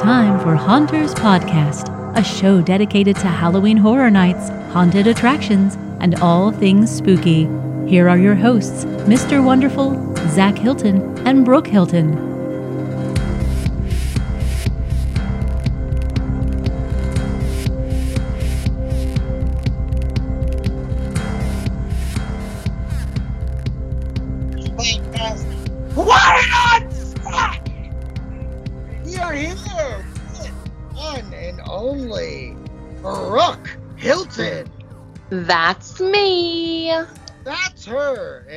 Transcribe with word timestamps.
time 0.00 0.40
for 0.40 0.54
Haunters 0.54 1.12
Podcast, 1.12 1.90
a 2.16 2.24
show 2.24 2.62
dedicated 2.62 3.16
to 3.16 3.26
Halloween 3.26 3.76
horror 3.76 4.10
nights, 4.10 4.48
haunted 4.72 5.06
attractions, 5.06 5.74
and 6.00 6.14
all 6.22 6.52
things 6.52 6.90
spooky. 6.90 7.42
Here 7.86 8.08
are 8.08 8.16
your 8.16 8.34
hosts, 8.34 8.86
Mr. 9.04 9.44
Wonderful, 9.44 10.16
Zach 10.30 10.56
Hilton, 10.56 11.18
and 11.28 11.44
Brooke 11.44 11.66
Hilton. 11.66 12.29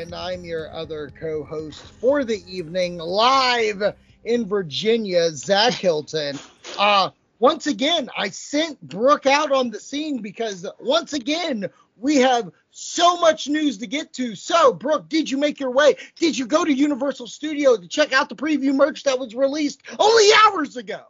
And 0.03 0.13
I'm 0.13 0.43
your 0.43 0.69
other 0.73 1.13
co-host 1.17 1.79
for 2.01 2.25
the 2.25 2.43
evening, 2.45 2.97
live 2.97 3.95
in 4.25 4.45
Virginia, 4.45 5.29
Zach 5.31 5.73
Hilton. 5.73 6.37
Uh, 6.77 7.11
once 7.39 7.67
again, 7.67 8.09
I 8.17 8.27
sent 8.27 8.81
Brooke 8.81 9.25
out 9.25 9.53
on 9.53 9.69
the 9.69 9.79
scene 9.79 10.17
because 10.17 10.67
once 10.81 11.13
again 11.13 11.69
we 11.95 12.17
have 12.17 12.51
so 12.71 13.15
much 13.15 13.47
news 13.47 13.77
to 13.77 13.87
get 13.87 14.11
to. 14.15 14.35
So, 14.35 14.73
Brooke, 14.73 15.07
did 15.07 15.31
you 15.31 15.37
make 15.37 15.61
your 15.61 15.71
way? 15.71 15.95
Did 16.17 16.37
you 16.37 16.47
go 16.47 16.65
to 16.65 16.73
Universal 16.73 17.27
Studio 17.27 17.77
to 17.77 17.87
check 17.87 18.11
out 18.11 18.27
the 18.27 18.35
preview 18.35 18.75
merch 18.75 19.03
that 19.03 19.17
was 19.17 19.33
released 19.33 19.83
only 19.97 20.25
hours 20.43 20.75
ago? 20.75 21.01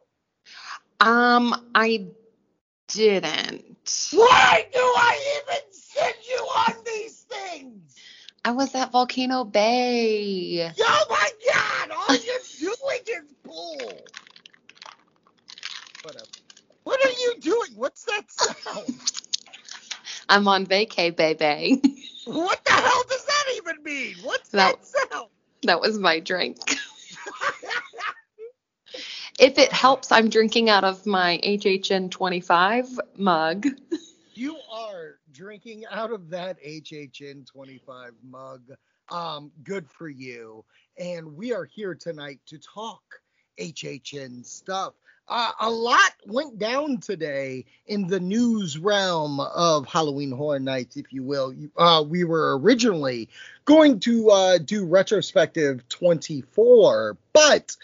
Um, 1.00 1.68
I 1.74 2.10
didn't. 2.90 4.12
Why 4.12 4.68
do 4.72 4.80
I 4.80 5.42
even 5.42 5.64
send 5.72 6.16
you 6.30 6.38
on 6.38 6.74
these 6.86 7.22
things? 7.22 7.93
I 8.46 8.52
was 8.52 8.76
at 8.76 8.92
Volcano 8.92 9.46
Bay. 9.46 10.70
Oh 10.80 11.06
my 11.10 11.30
god, 11.54 11.92
all 11.92 12.16
you're 12.16 12.76
doing 12.76 13.02
is 13.08 13.34
bull. 13.44 13.98
Whatever. 16.04 16.26
What 16.84 17.06
are 17.06 17.12
you 17.12 17.36
doing? 17.40 17.70
What's 17.76 18.04
that 18.06 18.30
sound? 18.30 18.86
I'm 20.30 20.48
on 20.48 20.66
vacay, 20.66 21.16
baby. 21.16 21.82
what 22.26 22.64
the 22.66 22.72
hell 22.74 23.04
does 23.10 23.26
that 23.26 23.46
even 23.58 23.84
mean? 23.84 24.16
What's 24.24 24.50
That- 24.50 24.76
that 24.82 25.12
sound? 25.12 25.30
that 25.64 25.80
was 25.80 25.98
my 25.98 26.20
drink. 26.20 26.58
if 29.40 29.58
it 29.58 29.72
helps, 29.72 30.12
I'm 30.12 30.30
drinking 30.30 30.70
out 30.70 30.84
of 30.84 31.06
my 31.06 31.40
HHN 31.44 32.12
25 32.12 33.00
mug. 33.18 33.68
you 34.34 34.58
drinking 35.34 35.84
out 35.92 36.12
of 36.12 36.30
that 36.30 36.58
HHN 36.64 37.46
25 37.48 38.12
mug. 38.24 38.62
Um, 39.10 39.52
good 39.64 39.90
for 39.90 40.08
you. 40.10 40.64
And 40.98 41.36
we 41.36 41.54
are 41.54 41.66
here 41.66 41.96
tonight 41.96 42.40
to 42.48 42.60
talk 42.60 43.02
HHN 43.60 44.46
stuff. 44.46 44.94
Uh, 45.28 45.52
a 45.62 45.70
lot 45.70 46.12
went 46.28 46.60
down 46.60 47.00
today 47.00 47.66
in 47.88 48.08
the 48.08 48.20
news 48.20 48.78
realm 48.78 49.40
of 49.40 49.88
Halloween 49.88 50.32
Horror 50.32 50.60
Nights, 50.60 50.98
if 50.98 51.14
you 51.14 51.24
will. 51.24 51.54
Uh, 51.78 52.04
we 52.08 52.24
were 52.26 52.58
originally 52.60 53.30
going 53.66 54.00
to 54.02 54.30
uh, 54.30 54.58
do 54.60 54.86
retrospective 54.86 55.88
24, 55.90 57.18
but 57.34 57.76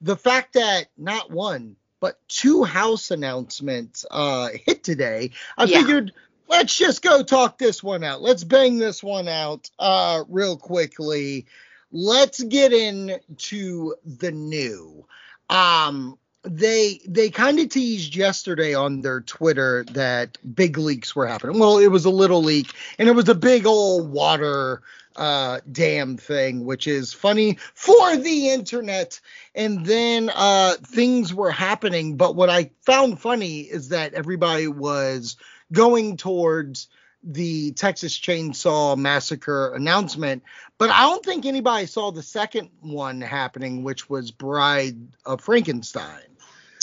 the 0.00 0.16
fact 0.16 0.54
that 0.54 0.86
not 0.96 1.30
one 1.30 1.76
but 2.00 2.16
two 2.28 2.62
house 2.64 3.10
announcements 3.10 4.06
uh, 4.10 4.48
hit 4.66 4.84
today, 4.84 5.32
I 5.56 5.66
Yeah. 5.66 5.80
figured 5.80 6.12
let's 6.48 6.76
just 6.76 7.02
go 7.02 7.22
talk 7.22 7.58
this 7.58 7.82
one 7.82 8.02
out. 8.04 8.22
Let's 8.22 8.44
bang 8.44 8.78
this 8.78 9.02
one 9.02 9.28
out 9.28 9.70
uh, 9.78 10.24
real 10.28 10.56
quickly. 10.56 11.46
Let's 11.92 12.42
get 12.42 12.72
into 12.72 13.94
the 14.04 14.32
new. 14.32 15.06
Um, 15.48 16.18
they 16.42 17.00
they 17.06 17.30
kind 17.30 17.58
of 17.58 17.68
teased 17.68 18.14
yesterday 18.14 18.74
on 18.74 19.00
their 19.00 19.20
Twitter 19.20 19.84
that 19.92 20.38
big 20.54 20.78
leaks 20.78 21.14
were 21.14 21.26
happening. 21.26 21.58
Well, 21.58 21.78
it 21.78 21.88
was 21.88 22.04
a 22.04 22.10
little 22.10 22.42
leak, 22.42 22.72
and 22.98 23.08
it 23.08 23.12
was 23.12 23.28
a 23.28 23.34
big 23.34 23.66
old 23.66 24.10
water 24.10 24.82
uh, 25.16 25.60
dam 25.70 26.16
thing, 26.16 26.64
which 26.64 26.86
is 26.86 27.12
funny 27.12 27.58
for 27.74 28.16
the 28.16 28.50
internet. 28.50 29.20
And 29.54 29.84
then 29.84 30.30
uh, 30.34 30.74
things 30.84 31.34
were 31.34 31.50
happening, 31.50 32.16
but 32.16 32.36
what 32.36 32.50
I 32.50 32.70
found 32.86 33.20
funny 33.20 33.60
is 33.60 33.88
that 33.88 34.14
everybody 34.14 34.68
was 34.68 35.36
going 35.72 36.16
towards 36.16 36.88
the 37.22 37.72
Texas 37.72 38.16
Chainsaw 38.18 38.96
Massacre 38.96 39.74
announcement, 39.74 40.42
but 40.78 40.88
I 40.90 41.02
don't 41.02 41.24
think 41.24 41.46
anybody 41.46 41.86
saw 41.86 42.12
the 42.12 42.22
second 42.22 42.70
one 42.80 43.20
happening, 43.20 43.82
which 43.82 44.08
was 44.08 44.30
Bride 44.30 44.96
of 45.26 45.40
Frankenstein. 45.40 46.22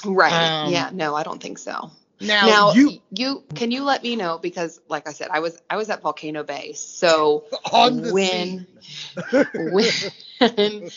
Right. 0.06 0.34
Um, 0.66 0.72
yeah, 0.72 0.90
no, 0.94 1.16
I 1.16 1.24
don't 1.24 1.42
think 1.42 1.58
so. 1.58 1.90
Now, 2.22 2.46
now 2.48 2.74
you 2.74 3.00
you 3.12 3.44
can 3.56 3.72
you 3.72 3.84
let 3.84 4.02
me 4.04 4.16
know 4.16 4.38
because 4.38 4.80
like 4.88 5.08
I 5.08 5.12
said 5.14 5.30
I 5.32 5.40
was 5.40 5.62
I 5.70 5.76
was 5.78 5.90
at 5.90 6.02
Volcano 6.02 6.44
Bay. 6.44 6.74
So 6.74 7.44
when- 7.72 8.68
when 10.40 10.90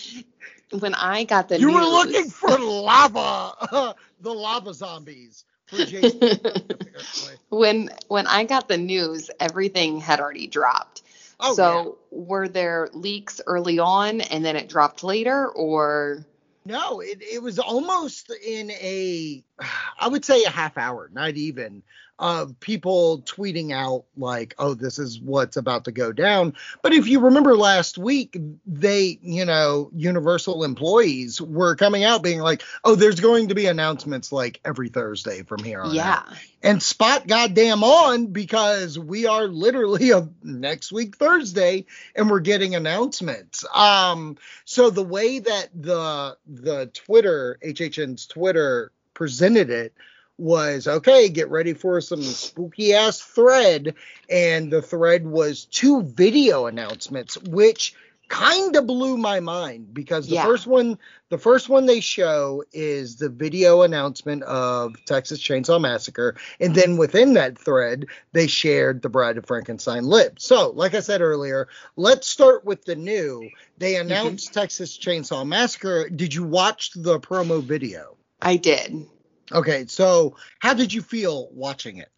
when 0.78 0.94
I 0.94 1.24
got 1.24 1.48
the 1.48 1.58
you 1.58 1.72
were 1.72 1.80
looking 1.80 2.28
for 2.30 2.56
lava, 2.58 3.94
the 4.20 4.32
lava 4.34 4.74
zombies 4.74 5.44
for 5.44 5.44
Jason. 5.44 5.44
apparently. 5.44 5.57
when 7.50 7.90
when 8.08 8.26
I 8.26 8.44
got 8.44 8.68
the 8.68 8.78
news, 8.78 9.30
everything 9.38 10.00
had 10.00 10.20
already 10.20 10.46
dropped. 10.46 11.02
Oh, 11.40 11.54
so 11.54 11.98
were 12.10 12.48
there 12.48 12.88
leaks 12.92 13.40
early 13.46 13.78
on 13.78 14.20
and 14.22 14.44
then 14.44 14.56
it 14.56 14.68
dropped 14.68 15.04
later, 15.04 15.48
or? 15.48 16.24
No, 16.64 17.00
it, 17.00 17.22
it 17.22 17.42
was 17.42 17.58
almost 17.58 18.30
in 18.30 18.70
a, 18.70 19.42
I 20.00 20.08
would 20.08 20.24
say 20.24 20.42
a 20.44 20.50
half 20.50 20.76
hour, 20.76 21.08
not 21.12 21.36
even, 21.36 21.82
of 22.18 22.58
people 22.60 23.22
tweeting 23.22 23.72
out 23.72 24.04
like, 24.16 24.54
oh, 24.58 24.74
this 24.74 24.98
is 24.98 25.20
what's 25.20 25.56
about 25.56 25.84
to 25.84 25.92
go 25.92 26.12
down. 26.12 26.54
But 26.82 26.92
if 26.92 27.06
you 27.06 27.20
remember 27.20 27.56
last 27.56 27.98
week, 27.98 28.36
they, 28.66 29.18
you 29.22 29.44
know, 29.44 29.90
Universal 29.94 30.64
employees 30.64 31.40
were 31.40 31.76
coming 31.76 32.04
out 32.04 32.22
being 32.22 32.40
like, 32.40 32.62
oh, 32.84 32.94
there's 32.94 33.20
going 33.20 33.48
to 33.48 33.54
be 33.54 33.66
announcements 33.66 34.32
like 34.32 34.60
every 34.64 34.88
Thursday 34.88 35.42
from 35.42 35.62
here 35.62 35.80
on 35.80 35.90
out. 35.90 35.94
yeah, 35.94 36.22
and 36.62 36.82
spot 36.82 37.26
goddamn 37.26 37.84
on 37.84 38.26
because 38.26 38.98
we 38.98 39.26
are 39.26 39.46
literally 39.46 40.10
a 40.12 40.28
next 40.42 40.92
week 40.92 41.16
Thursday 41.16 41.86
and 42.16 42.30
we're 42.30 42.40
getting 42.40 42.74
announcements. 42.74 43.64
Um 43.74 44.36
so 44.64 44.90
the 44.90 45.04
way 45.04 45.38
that 45.38 45.68
the 45.74 46.36
the 46.46 46.86
Twitter 46.86 47.58
HHN's 47.64 48.26
Twitter 48.26 48.92
presented 49.14 49.70
it 49.70 49.94
was 50.38 50.86
okay, 50.86 51.28
get 51.28 51.50
ready 51.50 51.74
for 51.74 52.00
some 52.00 52.22
spooky 52.22 52.94
ass 52.94 53.20
thread 53.20 53.94
and 54.30 54.72
the 54.72 54.80
thread 54.80 55.26
was 55.26 55.64
two 55.64 56.02
video 56.02 56.66
announcements 56.66 57.36
which 57.36 57.94
kind 58.28 58.76
of 58.76 58.86
blew 58.86 59.16
my 59.16 59.40
mind 59.40 59.92
because 59.92 60.28
the 60.28 60.34
Yeah. 60.34 60.44
first 60.44 60.66
one 60.66 60.98
the 61.30 61.38
first 61.38 61.68
one 61.68 61.86
they 61.86 62.00
show 62.00 62.64
is 62.72 63.16
the 63.16 63.28
video 63.28 63.82
announcement 63.82 64.42
of 64.44 64.94
Texas 65.04 65.40
Chainsaw 65.40 65.78
Massacre, 65.78 66.36
and 66.58 66.74
then 66.74 66.96
within 66.96 67.34
that 67.34 67.58
thread, 67.58 68.06
they 68.32 68.46
shared 68.46 69.02
the 69.02 69.10
Bride 69.10 69.36
of 69.36 69.44
Frankenstein 69.44 70.04
lip. 70.04 70.38
So, 70.38 70.70
like 70.70 70.94
I 70.94 71.00
said 71.00 71.20
earlier, 71.20 71.68
let's 71.96 72.26
start 72.26 72.64
with 72.64 72.86
the 72.86 72.96
new. 72.96 73.50
They 73.76 73.94
mm-hmm. 73.94 74.06
announced 74.06 74.54
Texas 74.54 74.96
Chainsaw 74.96 75.46
Massacre. 75.46 76.08
Did 76.08 76.32
you 76.32 76.44
watch 76.44 76.92
the 76.94 77.20
promo 77.20 77.62
video? 77.62 78.16
I 78.40 78.56
did. 78.56 79.06
Okay, 79.52 79.86
so 79.86 80.36
how 80.58 80.74
did 80.74 80.92
you 80.92 81.02
feel 81.02 81.48
watching 81.52 81.98
it? 81.98 82.10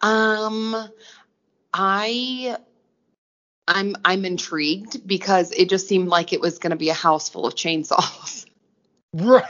Um, 0.00 0.88
I 1.72 2.56
I'm 3.66 3.96
I'm 4.04 4.24
intrigued 4.24 5.06
because 5.06 5.52
it 5.52 5.68
just 5.70 5.88
seemed 5.88 6.08
like 6.08 6.32
it 6.32 6.40
was 6.40 6.58
going 6.58 6.70
to 6.70 6.76
be 6.76 6.90
a 6.90 6.94
house 6.94 7.28
full 7.28 7.46
of 7.46 7.54
chainsaws. 7.54 8.46
Right. 9.16 9.44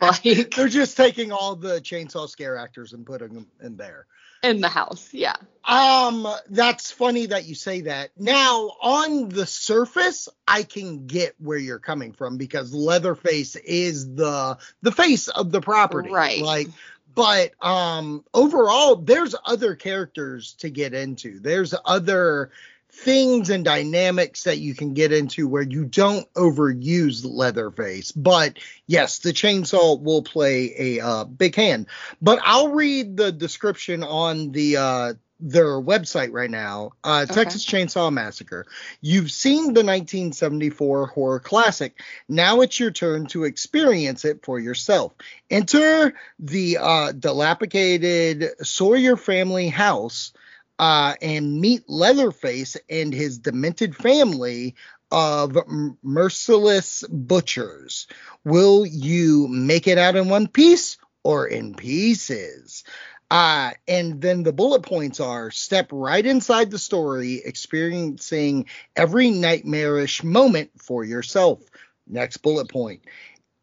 like 0.00 0.50
They're 0.56 0.66
just 0.66 0.96
taking 0.96 1.30
all 1.30 1.54
the 1.54 1.80
chainsaw 1.80 2.28
scare 2.28 2.56
actors 2.56 2.92
and 2.92 3.06
putting 3.06 3.32
them 3.32 3.46
in 3.62 3.76
there. 3.76 4.06
In 4.42 4.60
the 4.60 4.68
house, 4.68 5.08
yeah. 5.12 5.36
Um, 5.64 6.26
that's 6.48 6.90
funny 6.90 7.26
that 7.26 7.44
you 7.44 7.54
say 7.54 7.82
that. 7.82 8.10
Now, 8.16 8.70
on 8.80 9.28
the 9.28 9.44
surface, 9.44 10.28
I 10.46 10.62
can 10.62 11.06
get 11.06 11.34
where 11.38 11.58
you're 11.58 11.78
coming 11.78 12.12
from 12.12 12.38
because 12.38 12.72
Leatherface 12.72 13.56
is 13.56 14.14
the 14.14 14.56
the 14.80 14.92
face 14.92 15.28
of 15.28 15.52
the 15.52 15.60
property. 15.60 16.10
Right. 16.10 16.40
Like, 16.40 16.68
but 17.14 17.52
um 17.60 18.24
overall, 18.32 18.96
there's 18.96 19.34
other 19.44 19.74
characters 19.74 20.54
to 20.60 20.70
get 20.70 20.94
into. 20.94 21.38
There's 21.38 21.74
other 21.84 22.50
things 23.04 23.48
and 23.50 23.64
dynamics 23.64 24.44
that 24.44 24.58
you 24.58 24.74
can 24.74 24.92
get 24.92 25.12
into 25.12 25.46
where 25.46 25.62
you 25.62 25.84
don't 25.84 26.32
overuse 26.34 27.24
Leatherface. 27.24 28.10
But 28.12 28.58
yes, 28.86 29.20
the 29.20 29.32
chainsaw 29.32 30.00
will 30.00 30.22
play 30.22 30.74
a 30.76 31.00
uh, 31.00 31.24
big 31.24 31.54
hand. 31.54 31.86
But 32.20 32.40
I'll 32.44 32.70
read 32.70 33.16
the 33.16 33.30
description 33.30 34.02
on 34.02 34.50
the 34.50 34.76
uh, 34.76 35.14
their 35.40 35.80
website 35.80 36.32
right 36.32 36.50
now, 36.50 36.90
uh, 37.04 37.24
okay. 37.24 37.34
Texas 37.34 37.64
Chainsaw 37.64 38.12
Massacre. 38.12 38.66
You've 39.00 39.30
seen 39.30 39.66
the 39.66 39.84
1974 39.84 41.06
horror 41.06 41.38
classic. 41.38 42.00
Now 42.28 42.60
it's 42.62 42.80
your 42.80 42.90
turn 42.90 43.26
to 43.26 43.44
experience 43.44 44.24
it 44.24 44.44
for 44.44 44.58
yourself. 44.58 45.12
Enter 45.48 46.14
the 46.40 46.78
uh, 46.78 47.12
dilapidated 47.12 48.66
Sawyer 48.66 49.16
family 49.16 49.68
house 49.68 50.32
uh, 50.78 51.14
and 51.20 51.60
meet 51.60 51.88
Leatherface 51.88 52.76
and 52.88 53.12
his 53.12 53.38
demented 53.38 53.96
family 53.96 54.74
of 55.10 55.56
merciless 56.02 57.04
butchers. 57.08 58.06
Will 58.44 58.86
you 58.86 59.48
make 59.48 59.86
it 59.86 59.98
out 59.98 60.16
in 60.16 60.28
one 60.28 60.46
piece 60.48 60.98
or 61.24 61.46
in 61.46 61.74
pieces? 61.74 62.84
Uh, 63.30 63.72
and 63.86 64.20
then 64.20 64.42
the 64.42 64.52
bullet 64.52 64.82
points 64.82 65.20
are 65.20 65.50
step 65.50 65.88
right 65.92 66.24
inside 66.24 66.70
the 66.70 66.78
story, 66.78 67.42
experiencing 67.44 68.66
every 68.96 69.30
nightmarish 69.30 70.24
moment 70.24 70.70
for 70.78 71.04
yourself. 71.04 71.62
Next 72.06 72.38
bullet 72.38 72.70
point. 72.70 73.02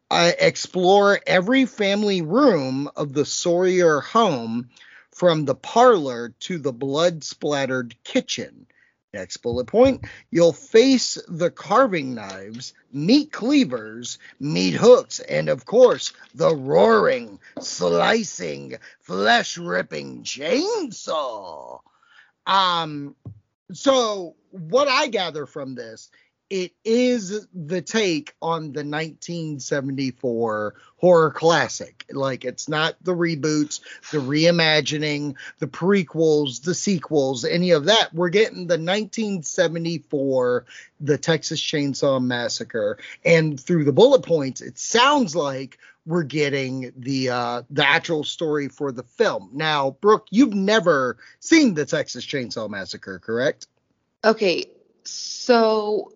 Uh, 0.08 0.30
explore 0.38 1.18
every 1.26 1.66
family 1.66 2.22
room 2.22 2.88
of 2.94 3.12
the 3.12 3.24
Sawyer 3.24 4.00
home 4.00 4.68
from 5.16 5.46
the 5.46 5.54
parlor 5.54 6.34
to 6.38 6.58
the 6.58 6.74
blood 6.74 7.24
splattered 7.24 7.96
kitchen. 8.04 8.66
Next 9.14 9.38
bullet 9.38 9.66
point, 9.66 10.04
you'll 10.30 10.52
face 10.52 11.16
the 11.26 11.50
carving 11.50 12.14
knives, 12.14 12.74
meat 12.92 13.32
cleavers, 13.32 14.18
meat 14.38 14.74
hooks, 14.74 15.20
and 15.20 15.48
of 15.48 15.64
course, 15.64 16.12
the 16.34 16.54
roaring, 16.54 17.38
slicing, 17.60 18.76
flesh 19.00 19.56
ripping 19.56 20.22
chainsaw. 20.22 21.80
Um, 22.46 23.16
so 23.72 24.36
what 24.50 24.88
I 24.88 25.06
gather 25.06 25.46
from 25.46 25.76
this 25.76 26.10
it 26.48 26.72
is 26.84 27.46
the 27.52 27.82
take 27.82 28.34
on 28.40 28.72
the 28.72 28.84
1974 28.84 30.74
horror 30.96 31.30
classic. 31.30 32.04
Like 32.10 32.44
it's 32.44 32.68
not 32.68 32.96
the 33.02 33.14
reboots, 33.14 33.80
the 34.12 34.18
reimagining, 34.18 35.34
the 35.58 35.66
prequels, 35.66 36.62
the 36.62 36.74
sequels, 36.74 37.44
any 37.44 37.72
of 37.72 37.86
that. 37.86 38.14
We're 38.14 38.28
getting 38.28 38.68
the 38.68 38.78
1974 38.78 40.66
the 41.00 41.18
Texas 41.18 41.60
Chainsaw 41.60 42.22
Massacre 42.22 42.98
and 43.24 43.60
through 43.60 43.84
the 43.84 43.92
bullet 43.92 44.22
points 44.22 44.62
it 44.62 44.78
sounds 44.78 45.36
like 45.36 45.78
we're 46.06 46.22
getting 46.22 46.92
the 46.96 47.28
uh 47.28 47.62
the 47.68 47.86
actual 47.86 48.24
story 48.24 48.68
for 48.68 48.92
the 48.92 49.02
film. 49.02 49.50
Now, 49.52 49.96
Brooke, 50.00 50.28
you've 50.30 50.54
never 50.54 51.18
seen 51.40 51.74
the 51.74 51.84
Texas 51.84 52.24
Chainsaw 52.24 52.70
Massacre, 52.70 53.18
correct? 53.18 53.66
Okay. 54.24 54.66
So 55.02 56.12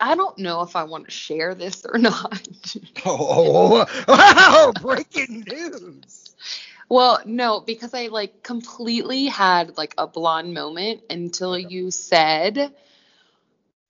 I 0.00 0.14
don't 0.14 0.38
know 0.38 0.62
if 0.62 0.76
I 0.76 0.84
want 0.84 1.06
to 1.06 1.10
share 1.10 1.54
this 1.54 1.84
or 1.84 1.98
not. 1.98 2.48
oh, 3.04 3.86
wow, 4.08 4.72
breaking 4.80 5.44
news. 5.46 6.34
Well, 6.88 7.20
no, 7.24 7.60
because 7.60 7.94
I 7.94 8.06
like 8.06 8.42
completely 8.42 9.26
had 9.26 9.76
like 9.76 9.94
a 9.98 10.06
blonde 10.06 10.54
moment 10.54 11.02
until 11.10 11.56
you 11.56 11.90
said 11.90 12.72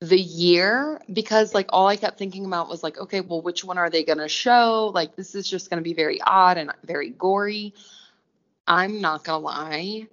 the 0.01 0.19
year 0.21 1.01
because 1.13 1.55
like 1.55 1.67
all 1.71 1.87
I 1.87 1.97
kept 1.97 2.19
thinking 2.19 2.45
about 2.45 2.69
was 2.69 2.83
like, 2.83 2.99
okay, 2.99 3.21
well, 3.21 3.41
which 3.41 3.65
one 3.65 3.79
are 3.79 3.91
they 3.91 4.03
going 4.03 4.19
to 4.19 4.29
show? 4.29 4.91
Like, 4.95 5.15
this 5.17 5.35
is 5.35 5.49
just 5.49 5.71
going 5.71 5.79
to 5.79 5.85
be 5.85 5.95
very 5.95 6.21
odd 6.21 6.59
and 6.59 6.73
very 6.85 7.11
gory. 7.11 7.75
I'm 8.67 9.01
not 9.01 9.25
going 9.25 9.41
to 9.41 9.45
lie. 9.47 10.09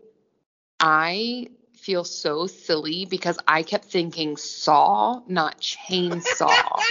I 0.80 1.48
feel 1.77 2.03
so 2.03 2.47
silly 2.47 3.06
because 3.06 3.38
I 3.47 3.63
kept 3.63 3.85
thinking 3.85 4.38
saw, 4.38 5.21
not 5.27 5.62
chainsaw. 5.62 6.50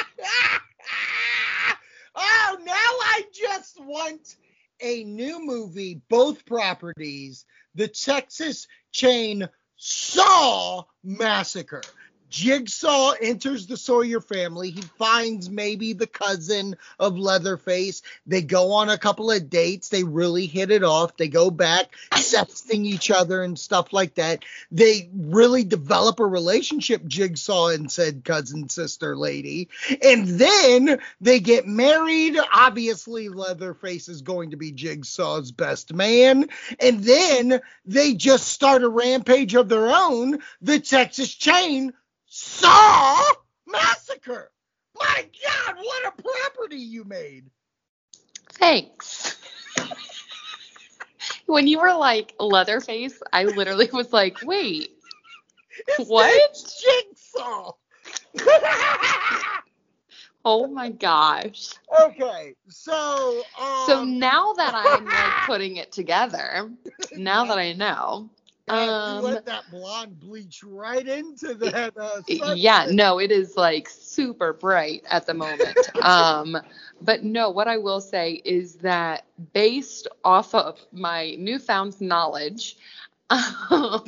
oh, 2.15 2.59
now 2.65 2.73
I 2.75 3.25
just 3.33 3.79
want 3.81 4.37
a 4.81 5.05
new 5.05 5.45
movie, 5.45 6.01
both 6.09 6.45
properties, 6.45 7.45
the 7.75 7.89
Texas 7.89 8.67
Chain 8.93 9.49
Saw 9.77 10.85
Massacre. 11.05 11.83
Jigsaw 12.29 13.13
enters 13.21 13.67
the 13.67 13.77
Sawyer 13.77 14.21
family. 14.21 14.71
He 14.71 14.83
finds 14.83 15.49
maybe 15.49 15.93
the 15.93 16.07
cousin 16.07 16.77
of 16.99 17.19
Leatherface. 17.19 18.03
They 18.27 18.43
go 18.43 18.73
on 18.73 18.89
a 18.89 18.99
couple 18.99 19.31
of 19.31 19.49
dates. 19.49 19.89
They 19.89 20.03
really 20.03 20.47
hit 20.47 20.71
it 20.71 20.83
off. 20.83 21.17
They 21.17 21.29
go 21.29 21.51
back, 21.51 21.95
sexting 22.13 22.85
each 22.85 23.11
other 23.11 23.43
and 23.43 23.59
stuff 23.59 23.93
like 23.93 24.15
that. 24.17 24.45
They 24.71 25.09
really 25.15 25.65
develop 25.65 26.21
a 26.21 26.27
relationship, 26.27 27.07
Jigsaw 27.07 27.69
and 27.69 27.91
said 27.91 28.25
cousin 28.25 28.69
sister 28.69 29.17
lady. 29.17 29.69
And 30.03 30.27
then 30.27 31.01
they 31.21 31.41
get 31.41 31.67
married. 31.67 32.37
Obviously, 32.53 33.29
Leatherface 33.29 34.09
is 34.09 34.23
going 34.23 34.51
to 34.51 34.57
be 34.57 34.73
Jigsaw's 34.73 35.53
best 35.53 35.93
man. 35.93 36.49
And 36.81 37.03
then 37.03 37.61
they 37.85 38.15
just 38.15 38.49
start 38.49 38.83
a 38.83 38.89
rampage 38.89 39.55
of 39.55 39.69
their 39.69 39.89
own, 39.89 40.41
the 40.61 40.81
Texas 40.81 41.33
Chain 41.33 41.93
Saw 42.39 43.33
Massacre. 43.67 44.51
My 44.95 45.27
God, 45.43 45.77
what 45.77 46.07
a 46.07 46.23
property 46.23 46.77
you 46.77 47.03
made. 47.05 47.47
Thanks. 48.53 49.39
when 51.47 51.67
you 51.67 51.81
were 51.81 51.95
like 51.95 52.35
Leatherface, 52.39 53.23
I 53.33 53.45
literally 53.45 53.89
was 53.91 54.13
like, 54.13 54.37
wait, 54.43 54.91
His 55.97 56.07
what? 56.09 56.55
Jigsaw. 56.83 57.73
oh 60.45 60.67
my 60.67 60.91
gosh. 60.91 61.71
Okay, 62.03 62.55
so 62.69 63.39
um, 63.59 63.87
so 63.87 64.05
now 64.05 64.53
that 64.53 64.75
I'm 64.75 65.07
like 65.07 65.33
putting 65.47 65.77
it 65.77 65.91
together, 65.91 66.71
now 67.17 67.47
that 67.47 67.59
I 67.59 67.73
know, 67.73 68.29
um, 68.69 69.23
let 69.23 69.47
that 69.47 69.71
blonde 69.71 70.19
bleach 70.19 70.63
right 70.65 71.07
into 71.07 71.55
that. 71.55 71.97
Uh, 71.97 72.55
yeah, 72.57 72.87
no, 72.91 73.21
it 73.21 73.31
is 73.31 73.57
like 73.57 73.89
super 73.89 74.53
bright 74.53 75.05
at 75.09 75.27
the 75.27 75.35
moment. 75.35 75.77
um, 76.05 76.57
but 77.01 77.23
no, 77.23 77.51
what 77.51 77.69
I 77.69 77.77
will 77.79 78.01
say 78.01 78.41
is 78.45 78.75
that 78.77 79.25
based 79.53 80.09
off 80.25 80.55
of 80.55 80.81
my 80.93 81.37
newfound 81.39 82.01
knowledge, 82.01 82.77
um, 83.31 83.41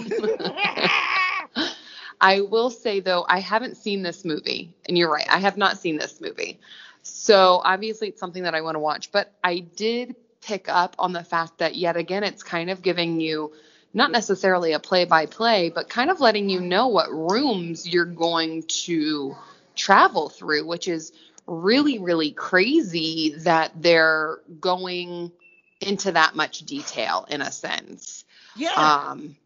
I 2.20 2.40
will 2.40 2.70
say 2.70 2.98
though, 2.98 3.24
I 3.28 3.38
haven't 3.38 3.76
seen 3.76 4.02
this 4.02 4.24
movie, 4.24 4.74
and 4.86 4.98
you're 4.98 5.10
right, 5.10 5.26
I 5.30 5.38
have 5.38 5.56
not 5.56 5.78
seen 5.78 5.98
this 5.98 6.20
movie. 6.20 6.58
So 7.02 7.60
obviously, 7.64 8.08
it's 8.08 8.20
something 8.20 8.42
that 8.42 8.54
I 8.54 8.60
want 8.60 8.74
to 8.74 8.80
watch. 8.80 9.12
But 9.12 9.32
I 9.44 9.60
did 9.60 10.16
pick 10.40 10.68
up 10.68 10.96
on 10.98 11.12
the 11.12 11.22
fact 11.22 11.58
that 11.58 11.76
yet 11.76 11.96
again, 11.96 12.24
it's 12.24 12.42
kind 12.42 12.70
of 12.70 12.82
giving 12.82 13.20
you 13.20 13.52
not 13.94 14.10
necessarily 14.10 14.72
a 14.72 14.78
play 14.78 15.04
by 15.04 15.26
play, 15.26 15.70
but 15.70 15.88
kind 15.88 16.10
of 16.10 16.20
letting 16.20 16.48
you 16.48 16.60
know 16.60 16.88
what 16.88 17.10
rooms 17.10 17.88
you're 17.88 18.04
going 18.04 18.62
to 18.64 19.36
travel 19.74 20.28
through, 20.28 20.66
which 20.66 20.88
is 20.88 21.12
really, 21.46 21.98
really 21.98 22.32
crazy 22.32 23.34
that 23.38 23.72
they're 23.76 24.38
going 24.60 25.32
into 25.80 26.12
that 26.12 26.34
much 26.34 26.60
detail 26.60 27.26
in 27.30 27.40
a 27.40 27.50
sense. 27.50 28.24
Yeah. 28.56 28.72
Um, 28.72 29.36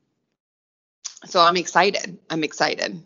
so 1.27 1.41
I'm 1.41 1.57
excited. 1.57 2.19
I'm 2.29 2.43
excited. 2.43 3.03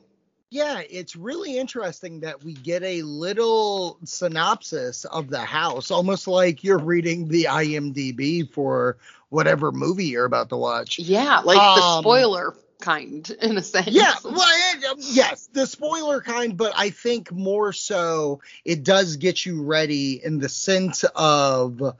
Yeah, 0.50 0.80
it's 0.88 1.16
really 1.16 1.58
interesting 1.58 2.20
that 2.20 2.44
we 2.44 2.54
get 2.54 2.82
a 2.84 3.02
little 3.02 3.98
synopsis 4.04 5.04
of 5.04 5.28
the 5.28 5.40
house, 5.40 5.90
almost 5.90 6.28
like 6.28 6.62
you're 6.62 6.78
reading 6.78 7.26
the 7.26 7.44
IMDb 7.44 8.48
for 8.48 8.96
whatever 9.28 9.72
movie 9.72 10.06
you're 10.06 10.24
about 10.24 10.50
to 10.50 10.56
watch. 10.56 11.00
Yeah, 11.00 11.40
like 11.40 11.58
um, 11.58 11.78
the 11.78 12.00
spoiler 12.00 12.54
kind 12.80 13.28
in 13.42 13.56
a 13.58 13.62
sense. 13.62 13.88
Yeah, 13.88 14.14
well, 14.24 14.48
it, 14.48 14.84
um, 14.84 14.98
yes, 15.00 15.48
the 15.52 15.66
spoiler 15.66 16.20
kind, 16.20 16.56
but 16.56 16.72
I 16.76 16.90
think 16.90 17.32
more 17.32 17.72
so 17.72 18.40
it 18.64 18.84
does 18.84 19.16
get 19.16 19.44
you 19.44 19.64
ready 19.64 20.24
in 20.24 20.38
the 20.38 20.48
sense 20.48 21.04
of 21.16 21.82
uh, 21.82 21.92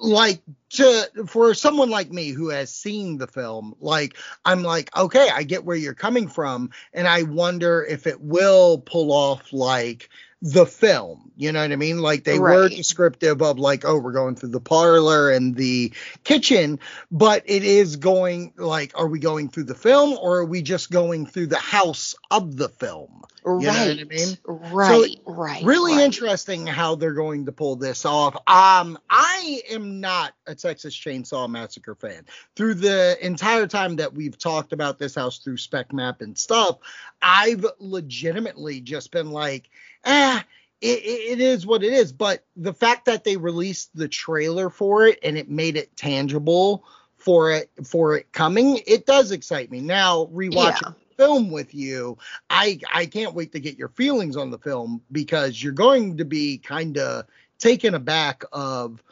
like 0.00 0.40
to 0.70 1.26
for 1.26 1.54
someone 1.54 1.90
like 1.90 2.10
me 2.10 2.30
who 2.30 2.50
has 2.50 2.72
seen 2.72 3.18
the 3.18 3.26
film, 3.26 3.74
like 3.80 4.16
I'm 4.44 4.62
like, 4.62 4.96
okay, 4.96 5.28
I 5.32 5.42
get 5.42 5.64
where 5.64 5.76
you're 5.76 5.94
coming 5.94 6.28
from, 6.28 6.70
and 6.92 7.06
I 7.06 7.22
wonder 7.22 7.84
if 7.84 8.06
it 8.06 8.20
will 8.20 8.78
pull 8.78 9.12
off 9.12 9.52
like 9.52 10.10
the 10.42 10.66
film. 10.66 11.32
You 11.36 11.52
know 11.52 11.60
what 11.60 11.72
I 11.72 11.76
mean? 11.76 11.98
Like 11.98 12.24
they 12.24 12.38
were 12.38 12.68
descriptive 12.68 13.42
of 13.42 13.58
like, 13.58 13.84
oh, 13.84 13.98
we're 13.98 14.12
going 14.12 14.36
through 14.36 14.50
the 14.50 14.60
parlor 14.60 15.30
and 15.30 15.54
the 15.54 15.92
kitchen, 16.24 16.78
but 17.10 17.42
it 17.46 17.64
is 17.64 17.96
going 17.96 18.52
like, 18.56 18.92
are 18.98 19.08
we 19.08 19.18
going 19.18 19.48
through 19.48 19.64
the 19.64 19.74
film 19.74 20.18
or 20.20 20.38
are 20.38 20.44
we 20.44 20.62
just 20.62 20.90
going 20.90 21.26
through 21.26 21.48
the 21.48 21.56
house 21.56 22.14
of 22.30 22.56
the 22.56 22.68
film? 22.68 23.22
right. 23.44 23.64
know 23.64 23.88
what 23.88 24.00
I 24.00 24.04
mean? 24.04 24.38
Right. 24.44 25.16
right. 25.24 25.64
Really 25.64 25.94
right. 25.94 26.04
interesting 26.04 26.66
how 26.66 26.96
they're 26.96 27.12
going 27.12 27.46
to 27.46 27.52
pull 27.52 27.76
this 27.76 28.04
off. 28.04 28.34
Um, 28.46 28.98
I 29.08 29.62
am 29.70 30.00
not 30.00 30.32
a 30.46 30.54
Texas 30.56 30.94
Chainsaw 30.94 31.48
Massacre 31.48 31.94
fan. 31.94 32.24
Through 32.56 32.74
the 32.74 33.16
entire 33.24 33.66
time 33.66 33.96
that 33.96 34.12
we've 34.12 34.36
talked 34.38 34.72
about 34.72 34.98
this 34.98 35.14
house 35.14 35.38
through 35.38 35.58
Spec 35.58 35.92
Map 35.92 36.20
and 36.20 36.36
stuff, 36.36 36.78
I've 37.22 37.64
legitimately 37.78 38.80
just 38.80 39.10
been 39.10 39.30
like, 39.30 39.70
ah, 40.04 40.44
it, 40.80 40.98
it 41.02 41.38
it 41.38 41.40
is 41.40 41.66
what 41.66 41.82
it 41.82 41.92
is. 41.92 42.12
But 42.12 42.44
the 42.56 42.74
fact 42.74 43.04
that 43.06 43.24
they 43.24 43.36
released 43.36 43.90
the 43.96 44.08
trailer 44.08 44.70
for 44.70 45.06
it 45.06 45.18
and 45.22 45.36
it 45.38 45.48
made 45.50 45.76
it 45.76 45.94
tangible 45.96 46.84
for 47.16 47.50
it 47.52 47.70
for 47.84 48.16
it 48.16 48.30
coming, 48.32 48.80
it 48.86 49.06
does 49.06 49.32
excite 49.32 49.70
me. 49.70 49.80
Now 49.80 50.26
rewatching 50.32 50.82
Yeah. 50.82 50.92
film 51.16 51.50
with 51.50 51.74
you 51.74 52.18
i 52.50 52.78
i 52.92 53.06
can't 53.06 53.32
wait 53.32 53.50
to 53.50 53.58
get 53.58 53.78
your 53.78 53.88
feelings 53.88 54.36
on 54.36 54.50
the 54.50 54.58
film 54.58 55.00
because 55.12 55.62
you're 55.62 55.72
going 55.72 56.14
to 56.18 56.26
be 56.26 56.58
kind 56.58 56.98
of 56.98 57.24
taken 57.58 57.94
aback 57.94 58.44
of 58.52 59.02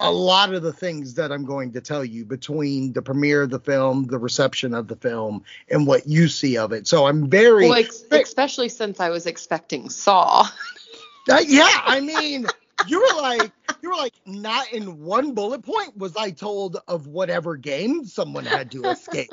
a 0.00 0.10
lot 0.10 0.54
of 0.54 0.62
the 0.62 0.72
things 0.72 1.14
that 1.14 1.32
i'm 1.32 1.44
going 1.44 1.72
to 1.72 1.80
tell 1.80 2.04
you 2.04 2.24
between 2.24 2.92
the 2.92 3.02
premiere 3.02 3.42
of 3.42 3.50
the 3.50 3.58
film 3.58 4.06
the 4.06 4.18
reception 4.18 4.74
of 4.74 4.88
the 4.88 4.96
film 4.96 5.42
and 5.70 5.86
what 5.86 6.06
you 6.06 6.28
see 6.28 6.56
of 6.56 6.72
it 6.72 6.86
so 6.86 7.06
i'm 7.06 7.28
very 7.28 7.68
Well, 7.68 7.78
ex- 7.78 8.04
especially 8.10 8.68
since 8.68 9.00
I 9.00 9.10
was 9.10 9.26
expecting 9.26 9.90
Saw. 9.90 10.48
Uh, 11.30 11.40
yeah 11.46 11.82
i 11.84 12.00
mean 12.00 12.46
you 12.86 13.00
were 13.00 13.20
like 13.20 13.52
you 13.82 13.90
were 13.90 13.96
like 13.96 14.14
not 14.24 14.72
in 14.72 15.02
one 15.02 15.34
bullet 15.34 15.62
point 15.62 15.96
was 15.96 16.16
i 16.16 16.30
told 16.30 16.78
of 16.88 17.06
whatever 17.06 17.56
game 17.56 18.04
someone 18.04 18.46
had 18.46 18.70
to 18.70 18.84
escape 18.84 19.32